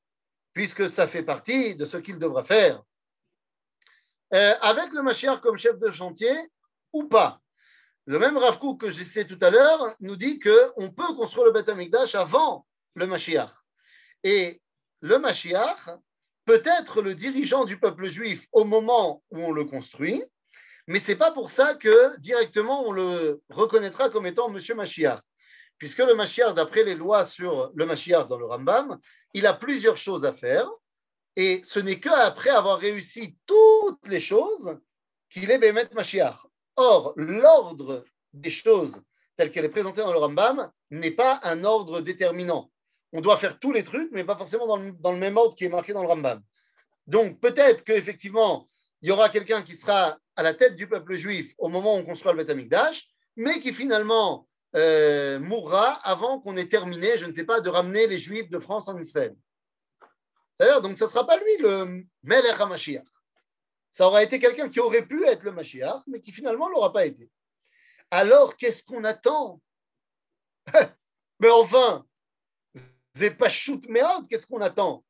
[0.55, 2.83] puisque ça fait partie de ce qu'il devra faire,
[4.33, 6.35] euh, avec le Mashiach comme chef de chantier
[6.93, 7.40] ou pas.
[8.07, 11.53] Le même Rav que j'ai cité tout à l'heure nous dit qu'on peut construire le
[11.53, 13.51] Beth Amikdash avant le Mashiach.
[14.23, 14.61] Et
[15.01, 15.90] le Mashiach,
[16.45, 20.23] peut être le dirigeant du peuple juif au moment où on le construit,
[20.87, 25.21] mais ce n'est pas pour ça que directement on le reconnaîtra comme étant Monsieur Mashiach.
[25.79, 28.99] Puisque le Mashiach, d'après les lois sur le Mashiach dans le Rambam,
[29.33, 30.71] il a plusieurs choses à faire,
[31.37, 34.79] et ce n'est qu'après avoir réussi toutes les choses
[35.31, 36.37] qu'il est Bémet Mashiach.
[36.77, 39.01] Or, l'ordre des choses
[39.37, 42.71] tel qu'elle est présentée dans le Rambam n'est pas un ordre déterminant
[43.15, 45.69] on doit faire tous les trucs, mais pas forcément dans le, même ordre qui est
[45.69, 46.43] marqué dans le Rambam.
[47.07, 48.69] Donc peut-être qu'effectivement,
[49.03, 51.99] il y aura quelqu'un qui sera à la tête du peuple juif au moment où
[51.99, 53.07] on construira le Beth Amikdash,
[53.37, 58.07] mais qui finalement euh, mourra avant qu'on ait terminé, je ne sais pas, de ramener
[58.07, 59.35] les juifs de France en Israël.
[60.57, 63.05] C'est-à-dire, donc ce ne sera pas lui le Melech HaMashiach.
[63.93, 66.93] Ça aura été quelqu'un qui aurait pu être le Mashiach, mais qui finalement ne l'aura
[66.93, 67.31] pas été.
[68.11, 69.61] Alors, qu'est-ce qu'on attend?
[71.41, 72.05] Mais enfin,
[73.49, 75.05] shoot Meod, qu'est-ce qu'on attend?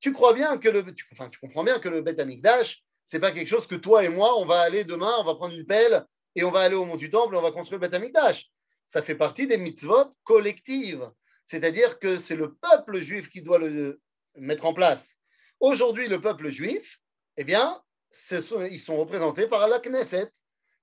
[0.00, 3.20] Tu crois bien que le, tu, enfin, tu comprends bien que le Bet Amikdash, c'est
[3.20, 5.66] pas quelque chose que toi et moi, on va aller demain, on va prendre une
[5.66, 7.96] pelle et on va aller au mont du Temple et on va construire le Bet
[7.96, 8.50] Amikdash.
[8.94, 11.10] Ça fait partie des mitzvot collectives.
[11.46, 14.00] C'est-à-dire que c'est le peuple juif qui doit le
[14.36, 15.16] mettre en place.
[15.58, 17.00] Aujourd'hui, le peuple juif,
[17.36, 17.82] eh bien,
[18.30, 20.30] ils sont représentés par la Knesset,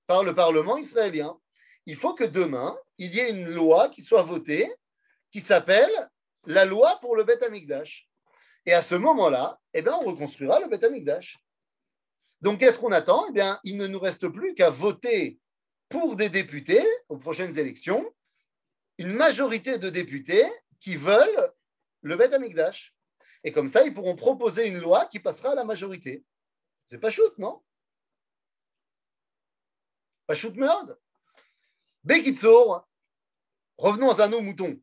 [0.07, 1.39] par le Parlement israélien.
[1.85, 4.69] Il faut que demain, il y ait une loi qui soit votée
[5.31, 6.09] qui s'appelle
[6.45, 8.09] la loi pour le Beth Amikdash.
[8.65, 11.39] Et à ce moment-là, eh bien, on reconstruira le Beth Amikdash.
[12.41, 13.25] Donc, qu'est-ce qu'on attend?
[13.29, 15.39] Eh bien, il ne nous reste plus qu'à voter
[15.91, 18.11] pour des députés aux prochaines élections,
[18.97, 21.53] une majorité de députés qui veulent
[22.01, 22.95] le Beth Amikdash.
[23.43, 26.23] Et comme ça, ils pourront proposer une loi qui passera à la majorité.
[26.89, 27.61] C'est pas shoot, non?
[30.25, 30.97] Pas shoot merde.
[32.03, 32.87] Bekitsour,
[33.77, 34.81] revenons à nos moutons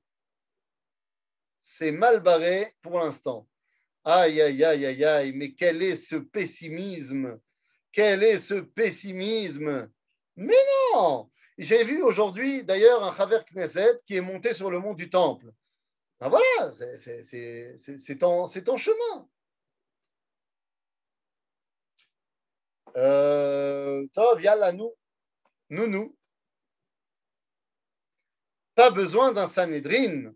[1.78, 3.48] c'est mal barré pour l'instant.
[4.02, 7.38] Aïe, aïe, aïe, aïe, aïe, mais quel est ce pessimisme?
[7.92, 9.88] Quel est ce pessimisme?
[10.38, 10.54] Mais
[10.94, 11.28] non
[11.58, 15.52] J'ai vu aujourd'hui d'ailleurs un Chaver Knesset qui est monté sur le mont du Temple.
[16.20, 19.28] Ben voilà, c'est en, chemin.
[22.96, 24.40] Euh, Tov,
[24.74, 24.94] nous.
[25.70, 26.16] Nous, nous.
[28.76, 30.32] Pas besoin d'un Sanhedrin.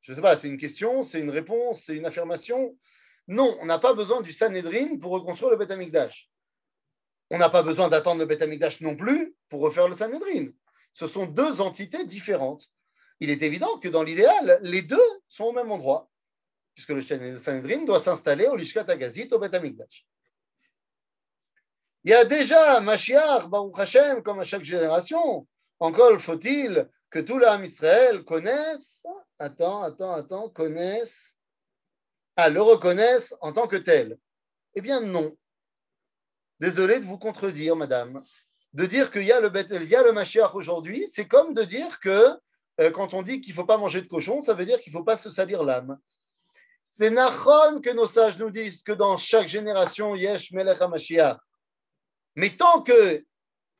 [0.00, 2.78] Je ne sais pas, c'est une question, c'est une réponse, c'est une affirmation.
[3.26, 6.30] Non, on n'a pas besoin du Sanhedrin pour reconstruire le Beth Amikdash.
[7.30, 10.48] On n'a pas besoin d'attendre le Beth Amikdash non plus pour refaire le Sanhedrin.
[10.92, 12.68] Ce sont deux entités différentes.
[13.20, 16.08] Il est évident que dans l'idéal, les deux sont au même endroit,
[16.74, 20.06] puisque le Sanhedrin doit s'installer au Lishkat Agazit, au Beth Amikdash.
[22.04, 25.46] Il y a déjà Mashiach, Baruch Hashem, comme à chaque génération.
[25.80, 29.04] Encore faut-il que tout l'âme Israël connaisse,
[29.38, 31.36] attends, attends, attends, connaisse,
[32.36, 34.16] ah, le reconnaisse en tant que tel.
[34.74, 35.36] Eh bien, non.
[36.60, 38.24] Désolé de vous contredire, madame.
[38.72, 42.36] De dire qu'il y a le, Mashiach aujourd'hui, c'est comme de dire que
[42.80, 44.92] euh, quand on dit qu'il ne faut pas manger de cochon, ça veut dire qu'il
[44.92, 45.98] ne faut pas se salir l'âme.
[46.82, 51.38] C'est Nachon que nos sages nous disent que dans chaque génération, Yesh Melech HaMashiach.
[52.34, 53.24] Mais tant que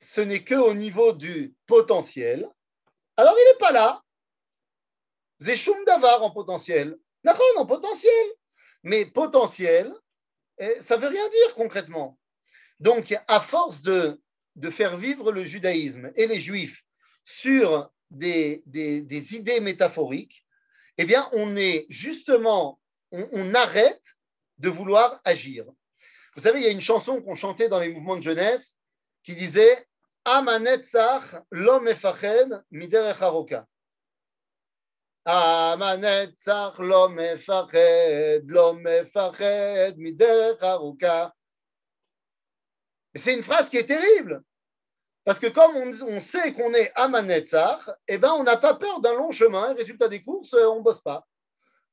[0.00, 2.48] ce n'est qu'au niveau du potentiel,
[3.16, 4.02] alors il n'est pas là.
[5.40, 6.96] Zeshum Davar en potentiel.
[7.24, 8.26] Nachon en potentiel.
[8.84, 9.92] Mais potentiel,
[10.58, 12.18] eh, ça ne veut rien dire concrètement.
[12.80, 14.20] Donc, à force de,
[14.56, 16.84] de faire vivre le judaïsme et les juifs
[17.24, 20.44] sur des, des, idées métaphoriques,
[20.96, 22.80] eh bien, on est justement,
[23.12, 24.16] on, arrête
[24.58, 25.64] de vouloir agir.
[26.36, 28.76] Vous savez, il y a une chanson qu'on chantait dans les mouvements de jeunesse
[29.22, 29.86] qui disait
[30.24, 33.66] Amanetzach l'homme efached miderech haroka.
[35.24, 41.32] Amanetzach l'homme efached, l'homme efached miderech haroka.
[43.14, 44.42] C'est une phrase qui est terrible.
[45.24, 49.00] Parce que comme on, sait qu'on est à Manetzar, eh ben, on n'a pas peur
[49.00, 49.70] d'un long chemin.
[49.70, 51.26] Et résultat des courses, euh, on ne bosse pas.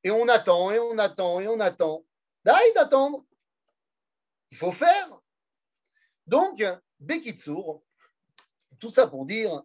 [0.04, 2.04] Et on attend, et on attend, et on attend.
[2.44, 3.24] D'ailleurs, d'attendre.
[4.50, 5.20] Il faut faire.
[6.26, 6.64] Donc,
[7.00, 7.82] Bekitsour,
[8.78, 9.62] tout ça pour dire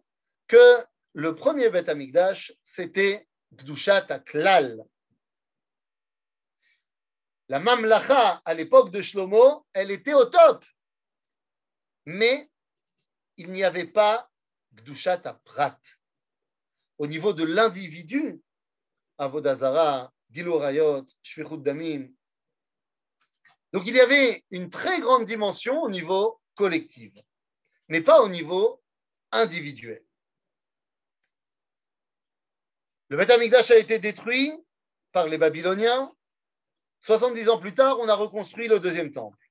[0.48, 0.84] que
[1.14, 4.84] le premier Beth Amikdash, c'était Gdushat Klal.
[7.48, 10.64] La Mamlacha, à l'époque de Shlomo, elle était au top.
[12.06, 12.50] Mais
[13.36, 14.30] il n'y avait pas
[14.74, 15.78] Gdushat Prat.
[16.98, 18.40] Au niveau de l'individu,
[19.18, 22.08] Avodazara, Gilurayot, Shvichut Damim.
[23.72, 27.12] Donc il y avait une très grande dimension au niveau collectif,
[27.88, 28.82] mais pas au niveau
[29.30, 30.04] individuel.
[33.08, 34.52] Le Beth Amikdash a été détruit
[35.12, 36.14] par les Babyloniens.
[37.02, 39.41] 70 ans plus tard, on a reconstruit le deuxième temple.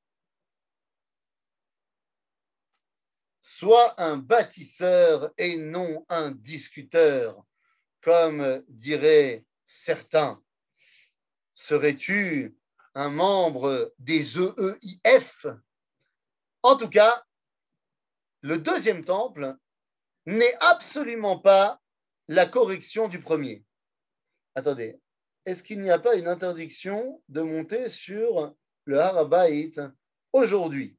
[3.42, 7.44] Soit un bâtisseur et non un discuteur,
[8.02, 10.42] comme diraient certains.
[11.56, 12.56] Serais-tu
[12.94, 15.48] un membre des EEIF
[16.62, 17.24] En tout cas,
[18.42, 19.56] le deuxième temple
[20.26, 21.80] n'est absolument pas
[22.28, 23.64] la correction du premier.
[24.56, 25.00] Attendez,
[25.46, 29.72] est-ce qu'il n'y a pas une interdiction de monter sur le Harabait
[30.34, 30.98] aujourd'hui?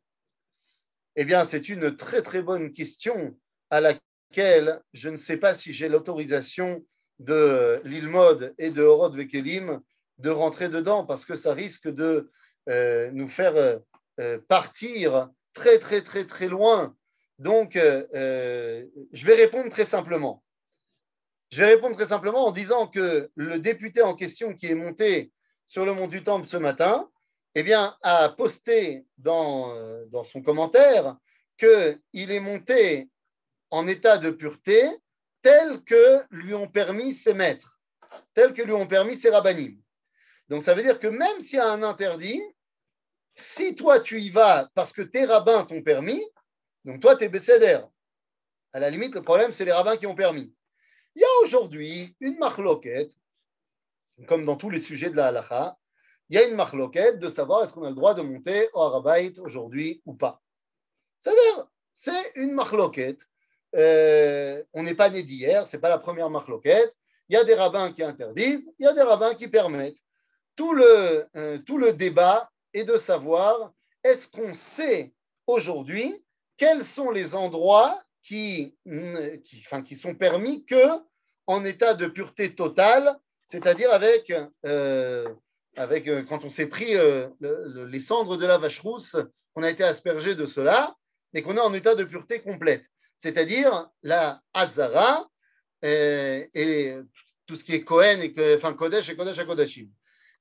[1.16, 3.36] Eh bien, c'est une très très bonne question
[3.70, 6.84] à laquelle je ne sais pas si j'ai l'autorisation
[7.18, 9.80] de l'Ilmod et de Horod Vekelim
[10.18, 12.30] de rentrer dedans parce que ça risque de
[12.68, 13.80] euh, nous faire
[14.20, 16.94] euh, partir très très très très loin.
[17.38, 20.42] Donc, euh, je vais répondre très simplement.
[21.50, 25.32] Je vais répondre très simplement en disant que le député en question qui est monté
[25.66, 27.10] sur le mont du Temple ce matin,
[27.54, 31.16] eh bien, a posté dans, euh, dans son commentaire
[31.58, 33.10] qu'il est monté
[33.70, 34.90] en état de pureté
[35.42, 37.80] tel que lui ont permis ses maîtres,
[38.34, 39.80] tel que lui ont permis ses rabbinim.
[40.48, 42.42] Donc ça veut dire que même s'il y a un interdit,
[43.34, 46.24] si toi tu y vas parce que tes rabbins t'ont permis,
[46.84, 47.88] donc toi tu es bécédère.
[48.72, 50.54] À la limite, le problème, c'est les rabbins qui ont permis.
[51.14, 53.12] Il y a aujourd'hui une marloquette,
[54.26, 55.76] comme dans tous les sujets de la halacha,
[56.32, 58.80] il y a une marloquette de savoir est-ce qu'on a le droit de monter au
[58.80, 60.40] Harabait aujourd'hui ou pas.
[61.20, 63.20] C'est-à-dire, c'est une marloquette.
[63.76, 66.96] Euh, on n'est pas né d'hier, ce n'est pas la première marloquette.
[67.28, 69.98] Il y a des rabbins qui interdisent, il y a des rabbins qui permettent.
[70.56, 73.70] Tout le, euh, tout le débat est de savoir
[74.02, 75.12] est-ce qu'on sait
[75.46, 76.24] aujourd'hui
[76.56, 78.74] quels sont les endroits qui,
[79.44, 80.98] qui, qui sont permis que
[81.46, 83.18] en état de pureté totale,
[83.48, 84.32] c'est-à-dire avec
[84.64, 85.28] euh,
[85.78, 89.16] euh, quand on s'est pris euh, les cendres de la vache rousse,
[89.54, 90.94] on a été aspergé de cela,
[91.32, 92.84] mais qu'on est en état de pureté complète.
[93.18, 95.28] C'est-à-dire la Hazara
[95.84, 96.96] euh, et,
[97.46, 99.88] tout ce qui est Kohen, et que, enfin Kodesh et Kodesh à Kodashim.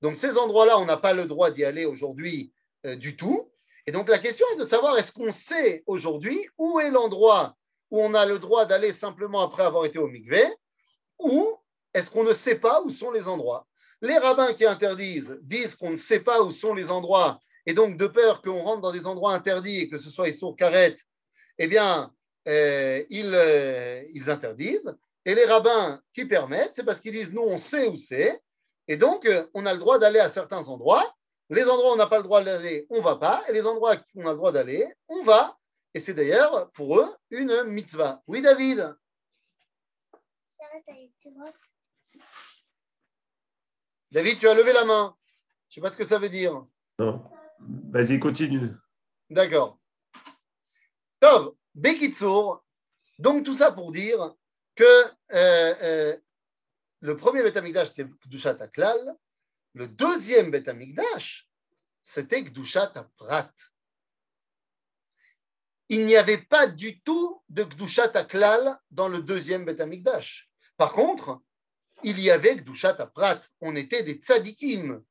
[0.01, 2.53] Donc ces endroits-là, on n'a pas le droit d'y aller aujourd'hui
[2.84, 3.51] du tout.
[3.86, 7.55] Et donc la question est de savoir est-ce qu'on sait aujourd'hui où est l'endroit
[7.91, 10.43] où on a le droit d'aller simplement après avoir été au mikvé,
[11.19, 11.55] ou
[11.93, 13.67] est-ce qu'on ne sait pas où sont les endroits?
[14.02, 17.97] Les rabbins qui interdisent disent qu'on ne sait pas où sont les endroits, et donc
[17.97, 20.99] de peur qu'on rentre dans des endroits interdits et que ce soit sur carrette,
[21.60, 22.12] eh bien,
[22.47, 24.97] euh, ils, euh, ils interdisent.
[25.26, 28.41] Et les rabbins qui permettent, c'est parce qu'ils disent nous, on sait où c'est,
[28.88, 31.16] et donc euh, on a le droit d'aller à certains endroits.
[31.52, 33.66] Les endroits où on n'a pas le droit d'aller, on ne va pas, et les
[33.68, 35.58] endroits où on a le droit d'aller, on va.
[35.93, 38.24] Et c'est d'ailleurs pour eux une mitzvah.
[38.26, 38.95] Oui, David?
[44.12, 45.16] David, tu as levé la main.
[45.70, 46.66] Je ne sais pas ce que ça veut dire.
[46.99, 47.24] Non.
[47.91, 48.72] Vas-y, continue.
[49.30, 49.80] D'accord.
[51.20, 52.64] Tov, Bekitsour.
[53.20, 54.36] Donc, tout ça pour dire
[54.76, 56.18] que euh, euh,
[57.01, 59.16] le premier Beth c'était Kdushat Aklal.
[59.74, 60.70] Le deuxième Beth
[62.03, 63.51] c'était Kdushat Prat
[65.91, 69.84] il n'y avait pas du tout de Gdushat Aklal dans le deuxième Beth
[70.78, 71.41] Par contre,
[72.04, 73.41] il y avait Gdushat Prat.
[73.60, 75.04] On était des tzadikim.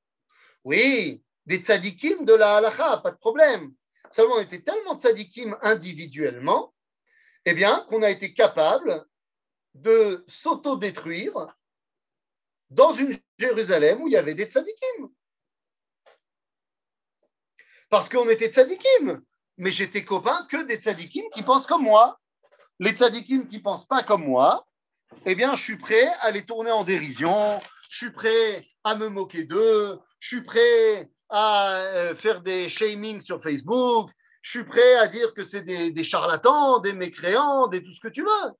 [0.64, 3.72] Oui, des tzadikim de la halacha, pas de problème.
[4.10, 6.74] Seulement, on était tellement tzadikim individuellement,
[7.44, 9.06] eh bien, qu'on a été capable
[9.74, 11.54] de s'auto-détruire
[12.70, 15.10] dans une Jérusalem où il y avait des tzadikim.
[17.88, 19.22] Parce qu'on était tzadikim
[19.60, 22.18] mais j'étais copain que des tzadikim qui pensent comme moi.
[22.78, 24.66] Les tzadikim qui ne pensent pas comme moi,
[25.26, 29.08] eh bien, je suis prêt à les tourner en dérision, je suis prêt à me
[29.08, 34.10] moquer d'eux, je suis prêt à euh, faire des shaming sur Facebook,
[34.42, 38.08] je suis prêt à dire que c'est des, charlatans, des mécréants, des tout ce que
[38.08, 38.50] tu veux.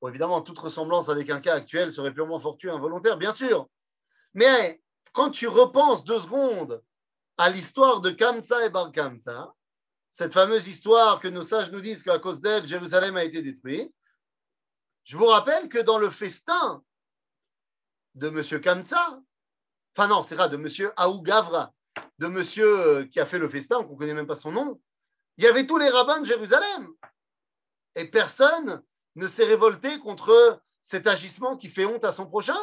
[0.00, 3.68] Bon, évidemment, toute ressemblance avec un cas actuel serait purement fortuit, involontaire, bien sûr.
[4.32, 4.80] Mais
[5.12, 6.82] quand tu repenses deux secondes
[7.36, 9.52] à l'histoire de Kamsa et Bar Kamsa,
[10.12, 13.92] cette fameuse histoire que nos sages nous disent qu'à cause d'elle, Jérusalem a été détruite.
[15.04, 16.82] Je vous rappelle que dans le festin
[18.14, 18.60] de M.
[18.60, 19.20] Kamsa,
[19.94, 20.92] enfin non, c'est de M.
[20.96, 21.72] Aougavra,
[22.18, 22.44] de M.
[22.58, 24.80] Euh, qui a fait le festin, qu'on ne connaît même pas son nom,
[25.36, 26.88] il y avait tous les rabbins de Jérusalem.
[27.94, 28.82] Et personne
[29.16, 32.58] ne s'est révolté contre cet agissement qui fait honte à son prochain.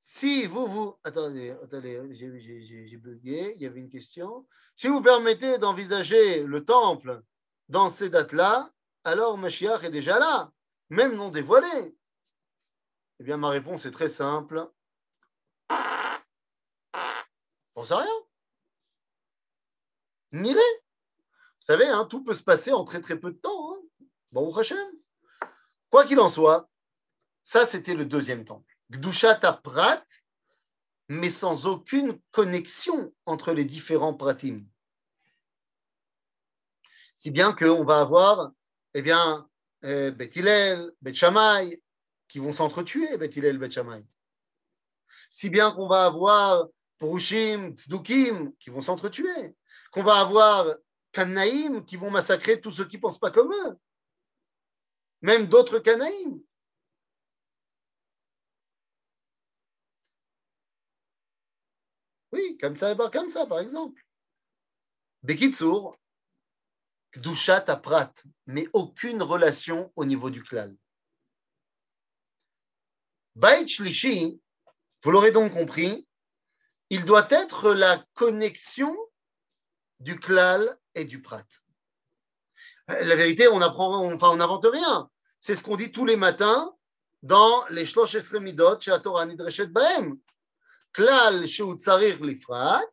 [0.00, 0.96] Si vous, vous.
[1.04, 4.46] Attendez, attendez, j'ai bugué, il y avait une question.
[4.76, 7.22] Si vous permettez d'envisager le temple
[7.68, 8.72] dans ces dates-là,
[9.04, 10.52] alors Mashiach est déjà là,
[10.88, 11.96] même non dévoilé.
[13.20, 14.70] Eh bien, ma réponse est très simple.
[17.74, 18.14] Pense à rien.
[20.32, 20.60] Niré.
[20.60, 23.74] Vous savez, hein, tout peut se passer en très très peu de temps.
[23.74, 24.06] Hein.
[24.32, 24.78] Bon, Hachem.
[25.90, 26.68] Quoi qu'il en soit,
[27.42, 28.76] ça c'était le deuxième temple.
[28.90, 30.04] Gdushat Prat,
[31.08, 34.64] mais sans aucune connexion entre les différents pratim.
[37.16, 38.52] Si bien qu'on va avoir,
[38.94, 39.48] eh bien,
[39.84, 41.80] euh, Bet Hillel, Bet Shammai,
[42.28, 43.58] qui vont s'entretuer, Bet Hillel.
[45.30, 46.66] Si bien qu'on va avoir
[46.98, 49.56] Purushim, Tzdukim, qui vont s'entretuer.
[49.92, 50.76] Qu'on va avoir
[51.12, 53.78] Kanaïm, qui vont massacrer tous ceux qui ne pensent pas comme eux.
[55.22, 56.40] Même d'autres Kanaïm.
[62.32, 64.00] Oui, comme ça, comme ça, par exemple.
[65.22, 65.98] Bekitsour,
[67.12, 68.12] Kdushat Aprat,
[68.46, 70.76] mais aucune relation au niveau du klal.
[73.34, 74.40] Bait Shlishi,
[75.02, 76.06] vous l'aurez donc compris,
[76.90, 78.96] il doit être la connexion
[80.00, 81.46] du klal et du prat.
[82.88, 85.08] La vérité, on n'invente rien.
[85.40, 86.74] C'est ce qu'on dit tous les matins
[87.22, 90.18] dans les Shlosh Esremidot chez Torah Nidreshet Baem.
[90.92, 92.84] Klal chez Utsarir Lifrat,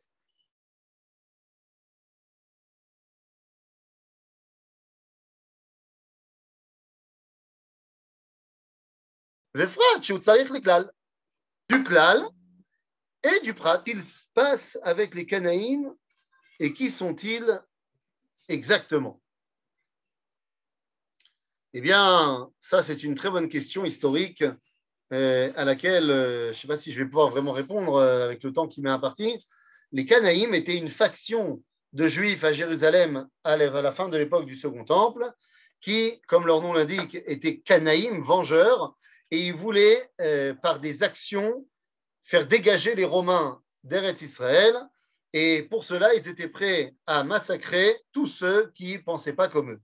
[11.69, 12.29] Du klal
[13.23, 15.91] et du prat, il se passe avec les Canaïm,
[16.59, 17.59] et qui sont-ils
[18.49, 19.19] exactement?
[21.73, 24.43] Eh bien, ça, c'est une très bonne question historique
[25.11, 28.25] euh, à laquelle euh, je ne sais pas si je vais pouvoir vraiment répondre euh,
[28.25, 29.43] avec le temps qui m'est imparti.
[29.91, 34.55] Les Canaïm étaient une faction de Juifs à Jérusalem à la fin de l'époque du
[34.55, 35.31] Second Temple,
[35.81, 38.95] qui, comme leur nom l'indique, étaient Canaïm, vengeurs,
[39.32, 40.11] et ils voulaient,
[40.61, 41.67] par des actions,
[42.23, 44.75] faire dégager les Romains d'Eretz Israël,
[45.34, 49.71] et pour cela, ils étaient prêts à massacrer tous ceux qui ne pensaient pas comme
[49.71, 49.82] eux.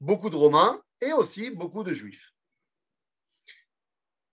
[0.00, 2.32] Beaucoup de Romains et aussi beaucoup de Juifs.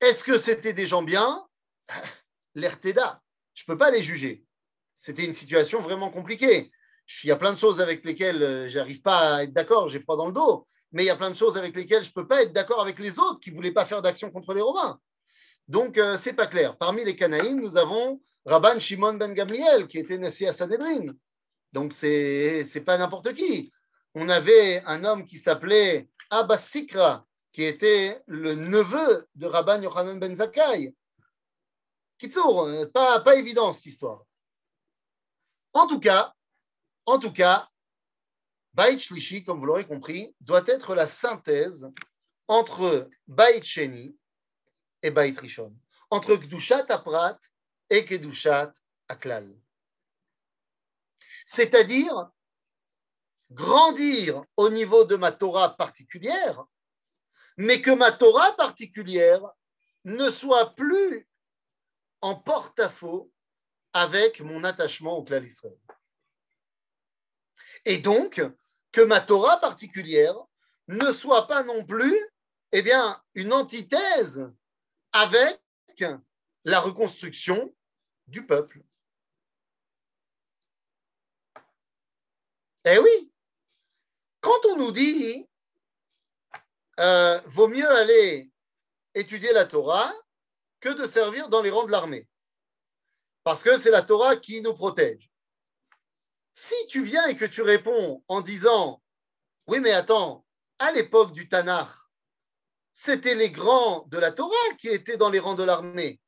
[0.02, 1.46] Est-ce que c'était des gens bien?
[2.56, 3.22] L'Erteda,
[3.54, 4.46] je ne peux pas les juger.
[4.98, 6.72] c'était une situation vraiment compliquée.
[7.24, 10.00] Il y a plein de choses avec lesquelles euh, j'arrive pas à être d'accord, j'ai
[10.00, 12.14] froid dans le dos, mais il y a plein de choses avec lesquelles je ne
[12.14, 14.62] peux pas être d'accord avec les autres qui ne voulaient pas faire d'action contre les
[14.62, 15.00] Romains.
[15.68, 16.78] Donc, ce c'est pas clair.
[16.78, 21.14] Parmi les Canaïm, nous avons Rabban Shimon ben Gamliel, qui était naissé à Sanhedrin.
[21.74, 23.72] Donc, c'est n'est pas n'importe qui.
[24.16, 30.20] On avait un homme qui s'appelait Abbas Sikra, qui était le neveu de Rabban Yochanan
[30.20, 30.96] ben Zakkai.
[32.18, 34.24] Kitsour, euh, pas, pas évident cette histoire.
[35.74, 36.34] En tout cas,
[37.06, 37.70] en tout cas,
[38.74, 41.88] Bait Shlishi, comme vous l'aurez compris, doit être la synthèse
[42.48, 44.16] entre Bait Sheni
[45.02, 45.76] et Bait Rishon,
[46.10, 47.38] entre Gdushat Aprat
[47.90, 48.72] et Kedushat
[49.08, 49.54] Aklal.
[51.46, 52.30] C'est-à-dire
[53.52, 56.64] grandir au niveau de ma Torah particulière,
[57.58, 59.42] mais que ma Torah particulière
[60.06, 61.28] ne soit plus
[62.22, 63.32] en porte-à-faux
[63.94, 65.78] avec mon attachement au clan Israël.
[67.86, 68.42] Et donc,
[68.92, 70.36] que ma Torah particulière
[70.88, 72.18] ne soit pas non plus
[72.72, 74.52] eh bien, une antithèse
[75.12, 75.60] avec
[76.64, 77.74] la reconstruction
[78.28, 78.84] du peuple.
[82.86, 83.32] Eh oui,
[84.40, 85.50] quand on nous dit
[87.00, 88.52] euh, vaut mieux aller
[89.14, 90.14] étudier la Torah
[90.80, 92.28] que de servir dans les rangs de l'armée,
[93.44, 95.29] parce que c'est la Torah qui nous protège.
[96.62, 99.02] Si tu viens et que tu réponds en disant
[99.68, 100.46] oui, mais attends,
[100.78, 101.88] à l'époque du Tanakh,
[102.92, 106.20] c'était les grands de la Torah qui étaient dans les rangs de l'armée.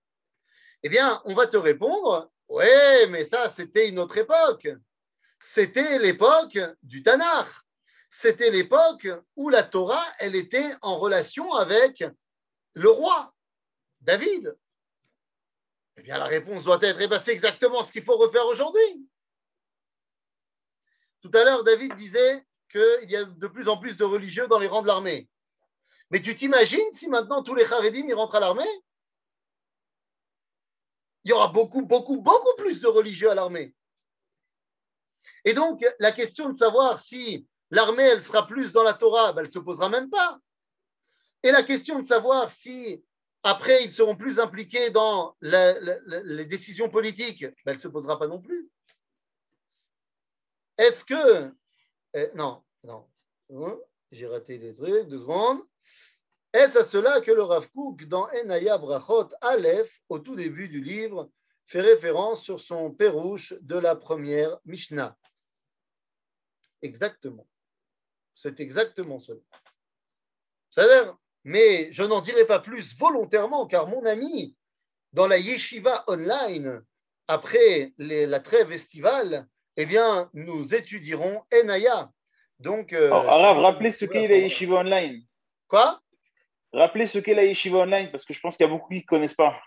[0.84, 2.66] Eh bien, on va te répondre oui,
[3.10, 4.70] mais ça, c'était une autre époque.
[5.40, 7.50] C'était l'époque du Tanakh.
[8.10, 12.06] C'était l'époque où la Torah, elle était en relation avec
[12.74, 13.34] le roi,
[14.00, 14.58] David.
[15.98, 19.11] Eh bien, la réponse doit être, eh ben, c'est exactement ce qu'il faut refaire aujourd'hui.
[21.22, 24.60] Tout à l'heure, David disait qu'il y a de plus en plus de religieux dans
[24.60, 25.30] les rangs de l'armée.
[26.10, 28.70] Mais tu t'imagines si maintenant tous les Haredim y rentrent à l'armée?
[31.24, 33.76] Il y aura beaucoup, beaucoup, beaucoup plus de religieux à l'armée.
[35.46, 39.42] Et donc, la question de savoir si l'armée, elle sera plus dans la Torah, ben,
[39.42, 40.40] elle ne se posera même pas.
[41.44, 43.04] Et la question de savoir si
[43.44, 48.28] après, ils seront plus impliqués dans les décisions politiques, ben, elle ne se posera pas
[48.28, 48.70] non plus.
[50.82, 51.54] Est-ce que.
[52.16, 53.08] Eh, non, non.
[53.52, 53.78] Hein,
[54.12, 55.62] j'ai raté des trucs, deux secondes.
[56.54, 60.82] Est-ce à cela que le Rav Kook, dans Enaya Brachot Aleph, au tout début du
[60.82, 61.30] livre,
[61.68, 65.16] fait référence sur son pérouche de la première Mishnah?
[66.82, 67.48] Exactement.
[68.34, 69.42] C'est exactement cela.
[70.72, 74.58] C'est-à-dire, mais je n'en dirai pas plus volontairement, car mon ami,
[75.14, 76.84] dans la yeshiva online,
[77.28, 79.48] après la trêve estivale,
[79.82, 82.10] eh bien, nous étudierons Enaya.
[82.60, 85.24] Donc, euh, Arabe, rappelez ce qu'est la yeshiva online.
[85.68, 86.00] Quoi?
[86.72, 88.98] Rappelez ce qu'est la yeshiva online, parce que je pense qu'il y a beaucoup qui
[88.98, 89.60] ne connaissent pas.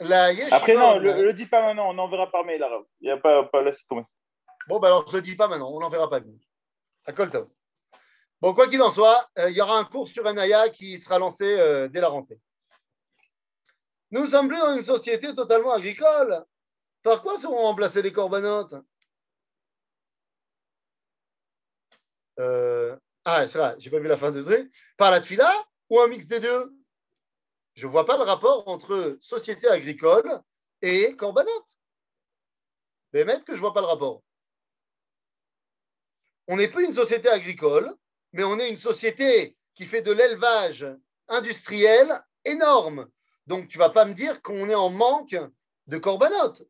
[0.00, 2.84] La Après, non, ne le, dis pas maintenant, on enverra par mail, Arabe.
[3.00, 5.48] Il n'y a pas, pas là, c'est Bon, ben alors, je ne le dis pas
[5.48, 6.20] maintenant, on n'enverra pas.
[7.04, 7.48] À Colton.
[8.40, 11.18] Bon, quoi qu'il en soit, euh, il y aura un cours sur Enaya qui sera
[11.18, 12.38] lancé euh, dès la rentrée.
[14.10, 16.44] Nous sommes plus dans une société totalement agricole.
[17.02, 18.74] Par quoi seront remplacés les corbanotes?
[22.38, 25.52] Euh, Ah, c'est vrai, j'ai pas vu la fin de ce Par la tfila
[25.90, 26.72] ou un mix des deux?
[27.74, 30.42] Je vois pas le rapport entre société agricole
[30.82, 31.64] et corbanote.
[33.12, 34.22] Mais mettre que je vois pas le rapport.
[36.48, 37.94] On n'est plus une société agricole,
[38.32, 40.86] mais on est une société qui fait de l'élevage
[41.28, 43.08] industriel énorme.
[43.46, 45.36] Donc, tu vas pas me dire qu'on est en manque
[45.86, 46.62] de corbanotes.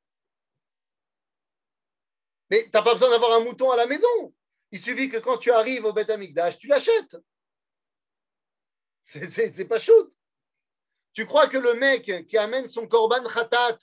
[2.50, 4.34] Mais tu n'as pas besoin d'avoir un mouton à la maison.
[4.70, 7.16] Il suffit que quand tu arrives au Beth Amikdash, tu l'achètes.
[9.06, 10.12] C'est pas shoot.
[11.14, 13.78] Tu crois que le mec qui amène son korban khatat,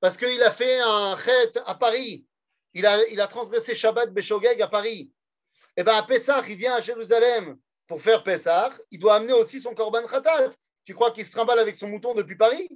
[0.00, 2.26] parce qu'il a fait un chet à Paris,
[2.74, 5.12] il a, transgressé Shabbat Beshogeg à Paris,
[5.76, 9.60] eh bien, à Pessah, il vient à Jérusalem pour faire Pessah, il doit amener aussi
[9.60, 10.52] son Korban Khatat.
[10.84, 12.68] Tu crois qu'il se trimballe avec son mouton depuis Paris?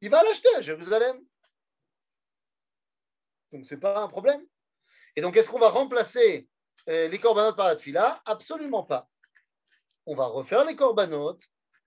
[0.00, 1.20] Il va l'acheter à Jérusalem.
[3.52, 4.44] Donc, ce n'est pas un problème.
[5.16, 6.48] Et donc, est-ce qu'on va remplacer
[6.88, 9.08] euh, les corbanotes par la tfila Absolument pas.
[10.06, 11.42] On va refaire les corbanotes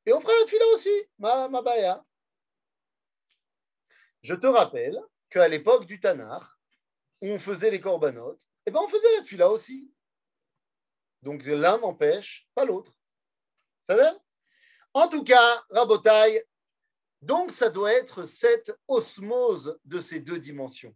[0.05, 2.03] et on fera la tfila aussi, ma, ma baya.
[4.21, 4.99] Je te rappelle
[5.29, 6.43] qu'à l'époque du Tanakh,
[7.21, 9.91] où on faisait les corbanotes, eh ben on faisait la tfila aussi.
[11.21, 12.93] Donc l'un n'empêche pas l'autre.
[13.81, 14.13] Ça va?
[14.93, 16.45] En tout cas, Rabotai,
[17.21, 20.95] donc ça doit être cette osmose de ces deux dimensions.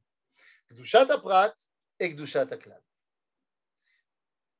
[1.99, 2.81] Et Gdushat Aklal.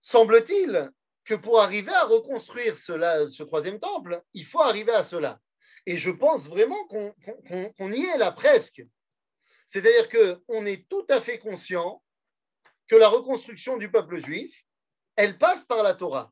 [0.02, 0.92] Semble-t-il
[1.26, 5.40] que pour arriver à reconstruire cela, ce troisième temple, il faut arriver à cela.
[5.86, 8.82] Et je pense vraiment qu'on y est là presque.
[9.68, 12.02] C'est-à-dire qu'on est tout à fait conscient
[12.88, 14.64] que la reconstruction du peuple juif,
[15.16, 16.32] elle passe par la Torah.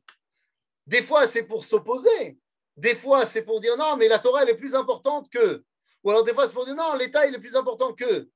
[0.88, 2.38] Des fois, c'est pour s'opposer.
[2.78, 5.64] Des fois, c'est pour dire non, mais la Torah, elle est plus importante que.
[6.04, 8.30] Ou alors, des fois, c'est pour dire non, l'État, il est plus important que.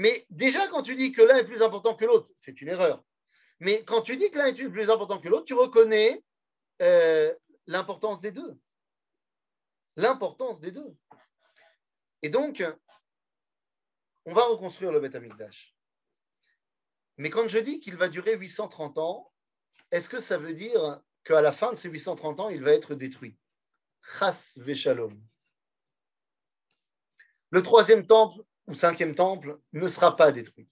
[0.00, 3.04] Mais déjà, quand tu dis que l'un est plus important que l'autre, c'est une erreur.
[3.58, 6.24] Mais quand tu dis que l'un est plus important que l'autre, tu reconnais
[6.80, 7.34] euh,
[7.66, 8.58] l'importance des deux.
[9.96, 10.96] L'importance des deux.
[12.22, 12.64] Et donc,
[14.24, 15.76] on va reconstruire le Beth Amikdash.
[17.18, 19.30] Mais quand je dis qu'il va durer 830 ans,
[19.90, 22.94] est-ce que ça veut dire qu'à la fin de ces 830 ans, il va être
[22.94, 23.36] détruit?
[24.18, 25.20] Chas Veshalom.
[27.50, 30.68] Le troisième temple ou cinquième temple ne sera pas détruit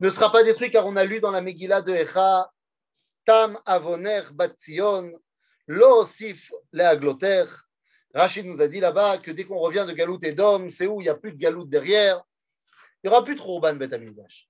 [0.00, 2.50] ne sera pas détruit car on a lu dans la Megillah de Echa
[3.24, 5.12] Tam Avoner Batzion,
[5.66, 7.46] Lo Osif Leagloter.
[8.14, 11.00] Rachid nous a dit là-bas que dès qu'on revient de Galout et d'Homme, c'est où
[11.00, 12.22] il n'y a plus de Galout derrière,
[13.02, 14.48] il n'y aura plus de Urban Betamidash.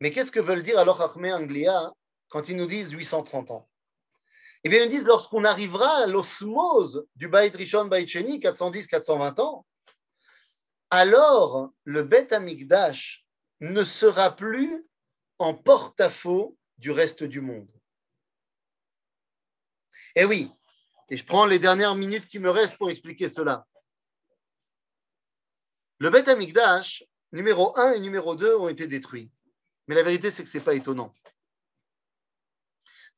[0.00, 1.92] Mais qu'est-ce que veulent dire alors Achmé Anglia
[2.28, 3.68] quand ils nous disent 830 ans?
[4.62, 9.66] Eh bien, ils disent lorsqu'on arrivera à l'osmose du Beit Rishon Beit Sheni, 410-420 ans,
[10.90, 13.24] alors le Bet Amigdash
[13.60, 14.84] ne sera plus
[15.38, 17.70] en porte-à-faux du reste du monde.
[20.16, 20.50] Eh oui,
[21.08, 23.66] et je prends les dernières minutes qui me restent pour expliquer cela.
[25.98, 29.30] Le Beth Amikdash, numéro 1 et numéro 2 ont été détruits.
[29.86, 31.14] Mais la vérité, c'est que ce n'est pas étonnant.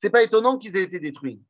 [0.01, 1.41] Ce n'est pas étonnant qu'ils aient été détruits.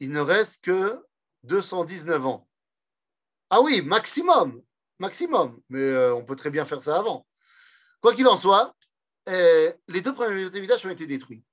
[0.00, 1.04] Il ne reste que
[1.44, 2.47] 219 ans.
[3.50, 4.62] Ah oui, maximum
[4.98, 5.60] maximum.
[5.68, 7.26] Mais euh, on peut très bien faire ça avant.
[8.00, 8.74] Quoi qu'il en soit,
[9.28, 11.44] euh, les deux premiers villages ont été détruits.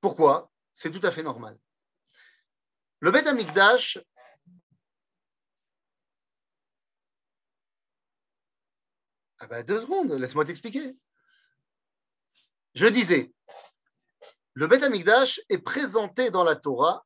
[0.00, 0.50] Pourquoi?
[0.74, 1.58] C'est tout à fait normal.
[3.00, 3.98] Le Beth Amikdash
[9.38, 10.96] Ah ben deux secondes, laisse-moi t'expliquer.
[12.74, 13.32] Je disais,
[14.54, 17.04] le Beth Amikdash est présenté dans la Torah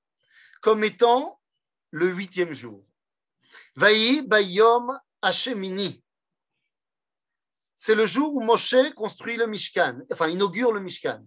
[0.61, 1.41] comme étant
[1.91, 2.85] le huitième jour.
[3.75, 6.03] Vaï Bayom Hashemini.
[7.77, 11.25] C'est le jour où Moshe construit le Mishkan, enfin inaugure le Mishkan.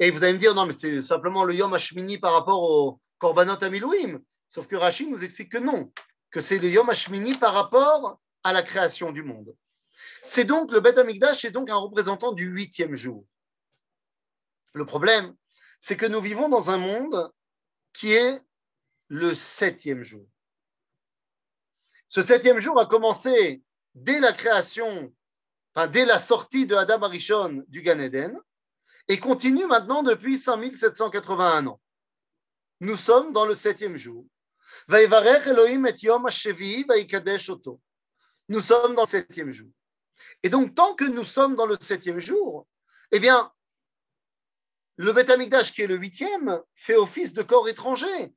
[0.00, 3.00] Et vous allez me dire, non, mais c'est simplement le Yom Hashemini par rapport au
[3.18, 4.20] Korbanot Amilouim.
[4.48, 5.92] Sauf que Rachid nous explique que non,
[6.30, 9.54] que c'est le Yom Hashemini par rapport à la création du monde.
[10.24, 13.26] C'est donc le Beth Amikdash est donc un représentant du huitième jour.
[14.72, 15.34] Le problème,
[15.80, 17.30] c'est que nous vivons dans un monde
[17.92, 18.40] qui est
[19.08, 20.26] le septième jour.
[22.10, 23.62] Ce septième jour a commencé
[23.94, 25.14] dès la création,
[25.92, 28.36] dès la sortie de Adam Arishon du Gan Eden,
[29.06, 31.80] et continue maintenant depuis 5781 ans.
[32.80, 34.26] Nous sommes dans le septième jour.
[34.88, 34.98] Nous
[38.60, 39.70] sommes dans le septième jour.
[40.42, 42.66] Et donc, tant que nous sommes dans le septième jour,
[43.12, 43.52] eh bien,
[44.96, 48.34] le Beth Amikdash, qui est le huitième, fait office de corps étranger.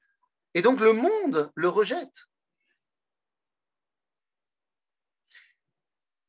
[0.53, 2.13] Et donc, le monde le rejette.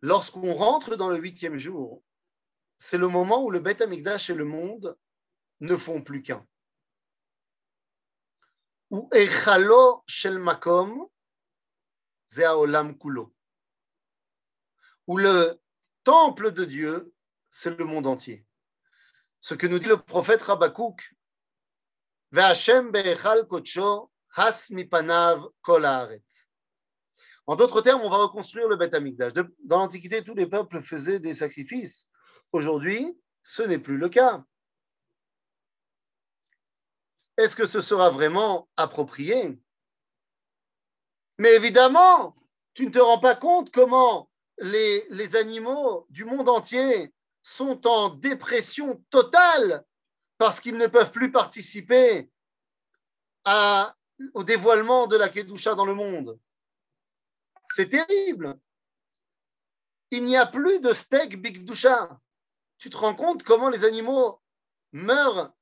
[0.05, 2.03] Lorsqu'on rentre dans le huitième jour,
[2.77, 4.99] c'est le moment où le Beth Amikdash et le monde
[5.61, 6.47] ne font plus qu'un.
[8.91, 11.09] Ou Echalo Shel Makom,
[13.01, 13.35] Kulo.
[15.07, 15.59] Où le
[16.03, 17.15] temple de Dieu,
[17.49, 18.45] c'est le monde entier.
[19.41, 21.01] Ce que nous dit le prophète Rabakouk,
[22.31, 25.87] Ve'Hashem be'echal kocho, has mipanav kol
[27.47, 29.33] en d'autres termes, on va reconstruire le Beth Amikdash.
[29.65, 32.09] Dans l'Antiquité, tous les peuples faisaient des sacrifices.
[32.53, 34.45] Aujourd'hui, ce n'est plus le cas.
[37.37, 39.59] Est-ce que ce sera vraiment approprié?
[41.39, 42.37] Mais évidemment,
[42.75, 49.05] tu ne te rends pas compte comment les, animaux du monde entier sont en dépression
[49.11, 49.85] totale
[50.39, 52.31] parce qu'ils ne peuvent plus participer
[53.47, 56.39] au dévoilement de la Kedusha dans le monde.
[57.75, 58.57] C'est terrible.
[60.13, 62.21] Il n'y a plus de steak Big Doucha.
[62.79, 64.41] Tu te rends compte comment les animaux
[64.93, 65.53] meurent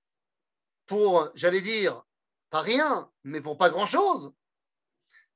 [0.87, 2.03] pour, j'allais dire,
[2.51, 4.31] pas rien, mais pour pas grand-chose.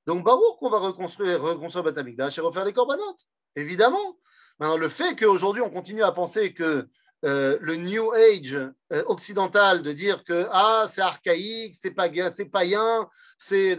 [0.04, 4.18] Donc, Barour qu'on va reconstruire, reconstruire Batamikdash et refaire les corbanotes, évidemment.
[4.58, 6.90] Maintenant, le fait qu'aujourd'hui, on continue à penser que
[7.24, 12.44] euh, le New Age euh, occidental, de dire que ah, c'est archaïque, c'est païen, c'est
[12.44, 13.08] païen,
[13.38, 13.78] c'est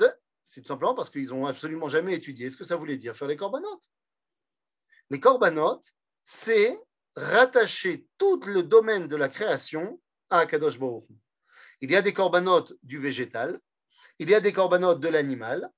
[0.50, 3.28] c'est tout simplement parce qu'ils n'ont absolument jamais étudié ce que ça voulait dire faire
[3.28, 3.84] les corbanotes.
[5.10, 5.82] Les korbanot,
[6.26, 6.80] c'est
[7.16, 11.06] rattacher tout le domaine de la création à Akadosh Baruch.
[11.82, 13.60] Il y a des korbanot du végétal,
[14.20, 15.72] il y a des korbanot de l'animal,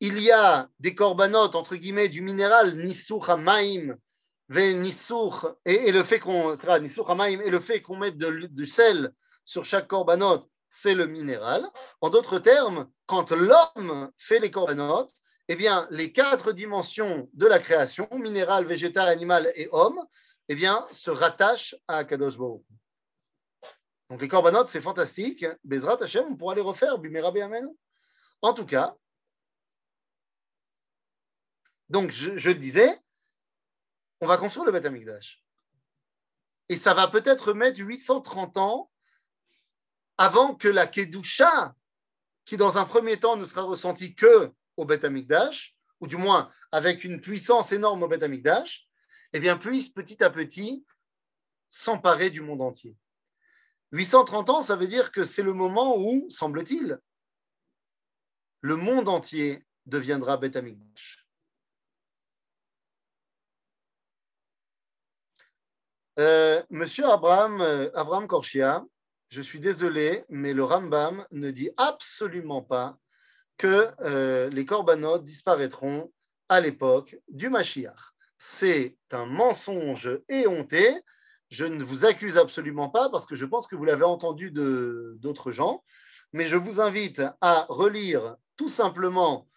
[0.00, 3.96] il y a des korbanot, entre guillemets, du minéral, Nissur Hamaim,
[4.52, 9.12] et, le fait qu'on mette du sel
[9.44, 11.68] sur chaque korbanot, c'est le minéral.
[12.00, 15.08] En d'autres termes, quand l'homme fait les korbanot,
[15.48, 20.00] eh bien, les quatre dimensions de la création, minéral, végétal, animal et homme,
[20.48, 22.36] eh bien, se rattachent à Kadosh.
[22.38, 22.62] Donc
[24.20, 25.44] les korbanot, c'est fantastique.
[25.64, 27.32] Bezrat Hashem, on pourra les refaire, Bimera.
[28.42, 28.96] En tout cas,
[31.88, 33.00] donc je, je le disais,
[34.20, 35.42] on va construire le Beth Amikdash.
[36.68, 38.90] Et ça va peut-être mettre 830 ans
[40.20, 41.74] avant que la Kedusha,
[42.44, 46.52] qui dans un premier temps ne sera ressentie que au Beth Amikdash, ou du moins
[46.72, 48.86] avec une puissance énorme au Beth Amikdash,
[49.32, 50.84] eh bien puisse petit à petit
[51.70, 52.98] s'emparer du monde entier.
[53.92, 56.98] 830 ans, ça veut dire que c'est le moment où, semble-t-il,
[58.60, 61.26] le monde entier deviendra Beth Amikdash.
[66.18, 68.84] Euh, Monsieur Abraham, euh, Abraham Korchia,
[69.30, 72.98] je suis désolé, mais le Rambam ne dit absolument pas
[73.56, 76.12] que euh, les korbanot disparaîtront
[76.48, 78.12] à l'époque du Mashiach.
[78.38, 81.00] C'est un mensonge éhonté.
[81.48, 85.16] Je ne vous accuse absolument pas parce que je pense que vous l'avez entendu de
[85.20, 85.84] d'autres gens,
[86.32, 89.48] mais je vous invite à relire tout simplement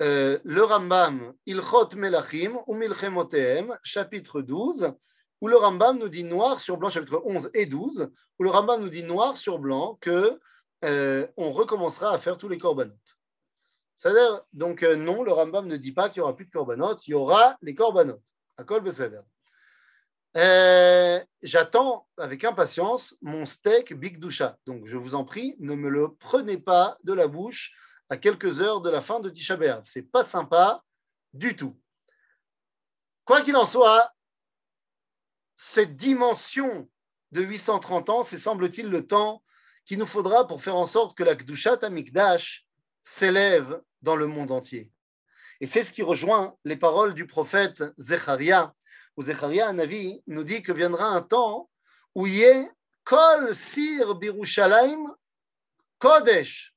[0.00, 4.92] euh, le Rambam Ilchot Melachim ou Milchemotehem, chapitre 12,
[5.40, 8.82] où le Rambam nous dit noir sur blanc, chapitre 11 et 12, où le Rambam
[8.82, 10.38] nous dit noir sur blanc que
[10.84, 12.94] euh, on recommencera à faire tous les korbanot.
[13.98, 16.98] C'est-à-dire, donc euh, non, le Rambam ne dit pas qu'il n'y aura plus de korbanot,
[17.06, 18.20] il y aura les korbanot.
[18.56, 18.82] À Kol.
[20.36, 24.58] Euh, J'attends avec impatience mon steak Big Doucha.
[24.66, 27.72] Donc je vous en prie, ne me le prenez pas de la bouche
[28.10, 29.82] à quelques heures de la fin de Tisha B'Av.
[29.84, 30.82] C'est pas sympa
[31.32, 31.78] du tout.
[33.24, 34.10] Quoi qu'il en soit,
[35.58, 36.88] cette dimension
[37.32, 39.42] de 830 ans, c'est semble-t-il le temps
[39.84, 42.64] qu'il nous faudra pour faire en sorte que la Kdushat Amikdash
[43.02, 44.92] s'élève dans le monde entier.
[45.60, 48.72] Et c'est ce qui rejoint les paroles du prophète Zecharia,
[49.16, 51.68] où Zecharia, un avis, nous dit que viendra un temps
[52.14, 52.70] où il y ait
[53.02, 55.12] Kol Sir Birushalayim
[55.98, 56.72] Kodesh.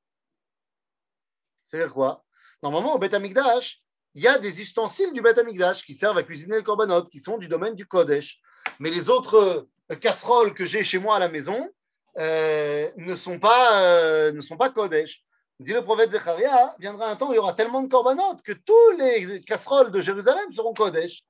[1.68, 2.26] C'est-à-dire quoi?
[2.64, 3.84] Normalement, au Beth Amikdash,
[4.16, 7.20] il y a des ustensiles du Beth Amikdash qui servent à cuisiner les korbanot, qui
[7.20, 8.42] sont du domaine du Kodesh.
[8.80, 11.70] Mais les autres euh, casseroles que j'ai chez moi à la maison
[12.18, 15.24] euh, ne, sont pas, euh, ne sont pas Kodesh.
[15.60, 18.54] Dit le prophète Zecharia, viendra un temps où il y aura tellement de korbanot que
[18.54, 21.24] tous les casseroles de Jérusalem seront Kodesh.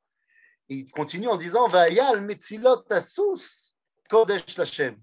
[0.70, 3.74] Il continue en disant Vayal Metzilot Tasus
[4.10, 4.98] Kodesh Lachem.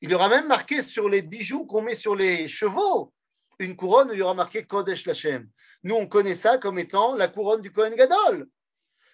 [0.00, 3.12] Il y aura même marqué sur les bijoux qu'on met sur les chevaux
[3.58, 5.48] une couronne où il y aura marqué Kodesh Lachem.
[5.84, 8.48] Nous, on connaît ça comme étant la couronne du Kohen Gadol.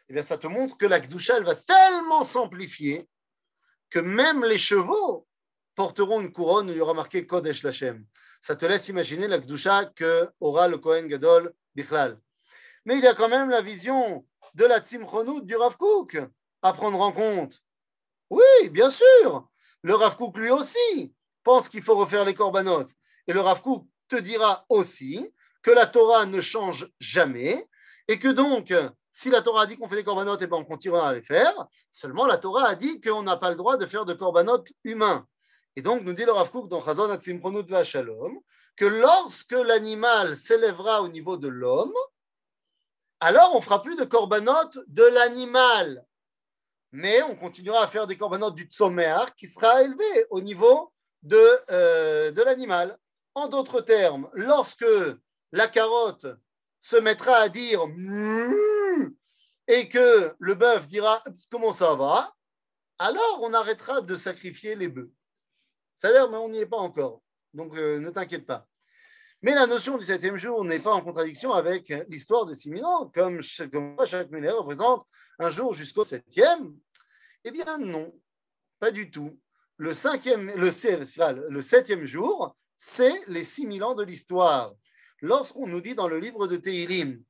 [0.09, 3.09] Eh bien, ça te montre que la Kdusha, va tellement s'amplifier
[3.91, 5.27] que même les chevaux
[5.75, 8.05] porteront une couronne où il y aura marqué Kodesh Lachem.
[8.41, 12.19] Ça te laisse imaginer la Kdusha que aura le Kohen Gadol Bichlal.
[12.85, 16.19] Mais il y a quand même la vision de la Tzimchonout du Rav Kook
[16.63, 17.63] à prendre en compte.
[18.31, 19.49] Oui, bien sûr.
[19.83, 22.87] Le Rav Kook, lui aussi, pense qu'il faut refaire les korbanot.
[23.27, 25.33] Et le Rav Kook te dira aussi
[25.63, 27.69] que la Torah ne change jamais
[28.09, 28.73] et que donc,
[29.19, 31.23] si la Torah a dit qu'on fait des korbanot, eh ben on continuera à les
[31.23, 31.53] faire.
[31.91, 35.27] Seulement, la Torah a dit qu'on n'a pas le droit de faire de korbanot humains.
[35.75, 38.39] Et donc, nous dit le Rav Kook dans Chazon Atzimchonut Shalom
[38.77, 41.97] que lorsque l'animal s'élèvera au niveau de l'homme,
[43.19, 46.07] alors on fera plus de korbanot de l'animal.
[46.93, 50.93] Mais on continuera à faire des korbanot du tsomer qui sera élevé au niveau
[51.25, 52.97] de, euh, de l'animal.
[53.35, 54.87] En d'autres termes, lorsque
[55.51, 56.29] la carotte
[56.81, 58.78] se mettra à dire Mouh
[59.69, 62.35] et que le bœuf dira comment ça va,
[62.99, 65.13] alors on arrêtera de sacrifier les bœufs.
[65.99, 67.23] Ça a l'air, mais on n'y est pas encore.
[67.55, 68.67] Donc euh, ne t'inquiète pas.
[69.43, 72.85] Mais la notion du septième jour n'est pas en contradiction avec l'histoire des six mille
[72.85, 73.41] ans, comme,
[73.71, 75.07] comme chaque millénaire représente
[75.39, 76.75] un jour jusqu'au septième.
[77.45, 78.13] Eh bien non,
[78.81, 79.39] pas du tout.
[79.77, 84.75] Le, cinquième, le, le septième jour, c'est les six mille ans de l'histoire.
[85.21, 87.23] Lorsqu'on nous dit dans le livre de Tehilim,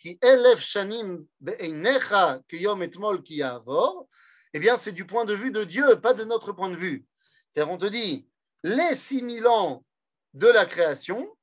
[0.00, 4.08] qui elef shanim be'einecha kiyom etmol ki yavor,
[4.54, 7.06] eh bien c'est du point de vue de Dieu, pas de notre point de vue.
[7.50, 8.26] C'est-à-dire on te dit,
[8.62, 9.84] les six mille ans
[10.34, 11.36] de la création,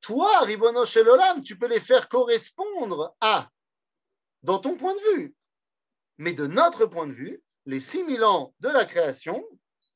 [0.00, 3.48] toi, Ribono Shelolam, tu peux les faire correspondre à
[4.42, 5.34] dans ton point de vue.
[6.18, 9.42] Mais de notre point de vue, les 6000 ans de la création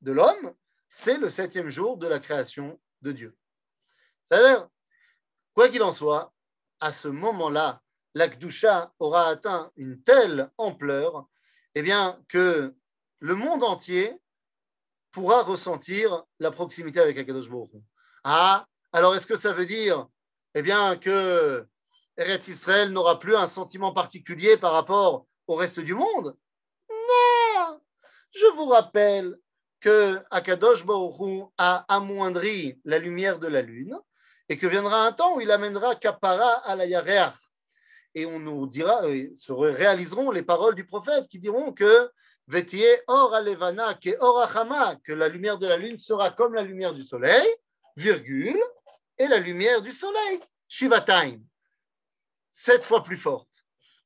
[0.01, 0.55] de l'homme,
[0.89, 3.37] c'est le septième jour de la création de Dieu.
[4.31, 4.69] C'est-à-dire,
[5.55, 6.33] quoi qu'il en soit,
[6.81, 7.83] à ce moment-là,
[8.15, 11.27] la Kdusha aura atteint une telle ampleur
[11.75, 12.75] eh bien, que
[13.21, 14.19] le monde entier
[15.11, 17.71] pourra ressentir la proximité avec Akadosh Baruch
[18.25, 20.09] Ah, alors est-ce que ça veut dire
[20.55, 21.67] eh bien, que
[22.17, 26.37] Eretz Israël n'aura plus un sentiment particulier par rapport au reste du monde?
[26.91, 27.81] Non.
[28.33, 29.37] Je vous rappelle
[29.81, 30.85] que Akadosh
[31.59, 33.99] a amoindri la lumière de la lune
[34.49, 37.35] et que viendra un temps où il amènera Kapara à la Yareach.
[38.15, 42.11] Et on nous dira, euh, se réaliseront les paroles du prophète qui diront que
[42.47, 44.51] Vetier or alevana ke or
[45.05, 47.47] que la lumière de la lune sera comme la lumière du soleil,
[47.97, 48.59] virgule,
[49.19, 51.45] et la lumière du soleil, Shivatime,
[52.51, 53.49] sept fois plus forte.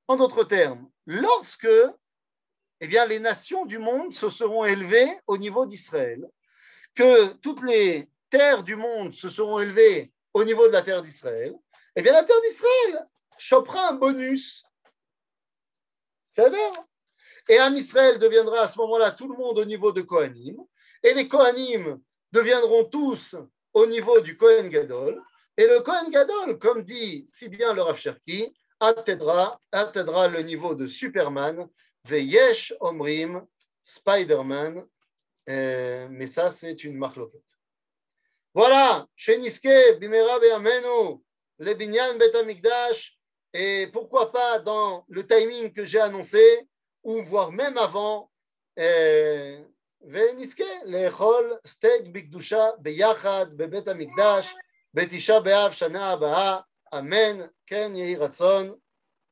[0.08, 1.68] En d'autres termes, lorsque
[2.80, 6.28] eh bien, les nations du monde se seront élevées au niveau d'Israël,
[6.96, 11.54] que toutes les terres du monde se seront élevées au niveau de la terre d'Israël,
[11.96, 13.06] eh bien la terre d'Israël
[13.38, 14.64] chopera un bonus.
[16.32, 16.84] C'est-à-dire
[17.48, 20.56] Et Am Israël deviendra à ce moment-là tout le monde au niveau de Kohanim,
[21.02, 23.34] et les Kohanim deviendront tous
[23.74, 25.22] au niveau du Kohen Gadol,
[25.56, 30.86] et le Kohen Gadol, comme dit si bien le Rav Cherki, atteindra, le niveau de
[30.86, 31.68] Superman,
[32.04, 33.46] Veyesh Omrim,
[33.84, 34.84] Spider-Man,
[35.48, 37.42] euh, mais ça c'est une marloquette.
[38.53, 41.21] Voilà, Sheniske, Bimera Be'amenu,
[41.59, 43.17] le Binyan Bet Amikdash,
[43.53, 46.67] et pourquoi pas dans le timing que j'ai annoncé,
[47.03, 48.29] ou voire même avant,
[50.01, 54.53] ונזכה לאכול סטייק בקדושה ביחד בבית המקדש
[54.93, 56.59] בתשעה באב שנה הבאה,
[56.93, 58.75] אמן, כן יהי רצון.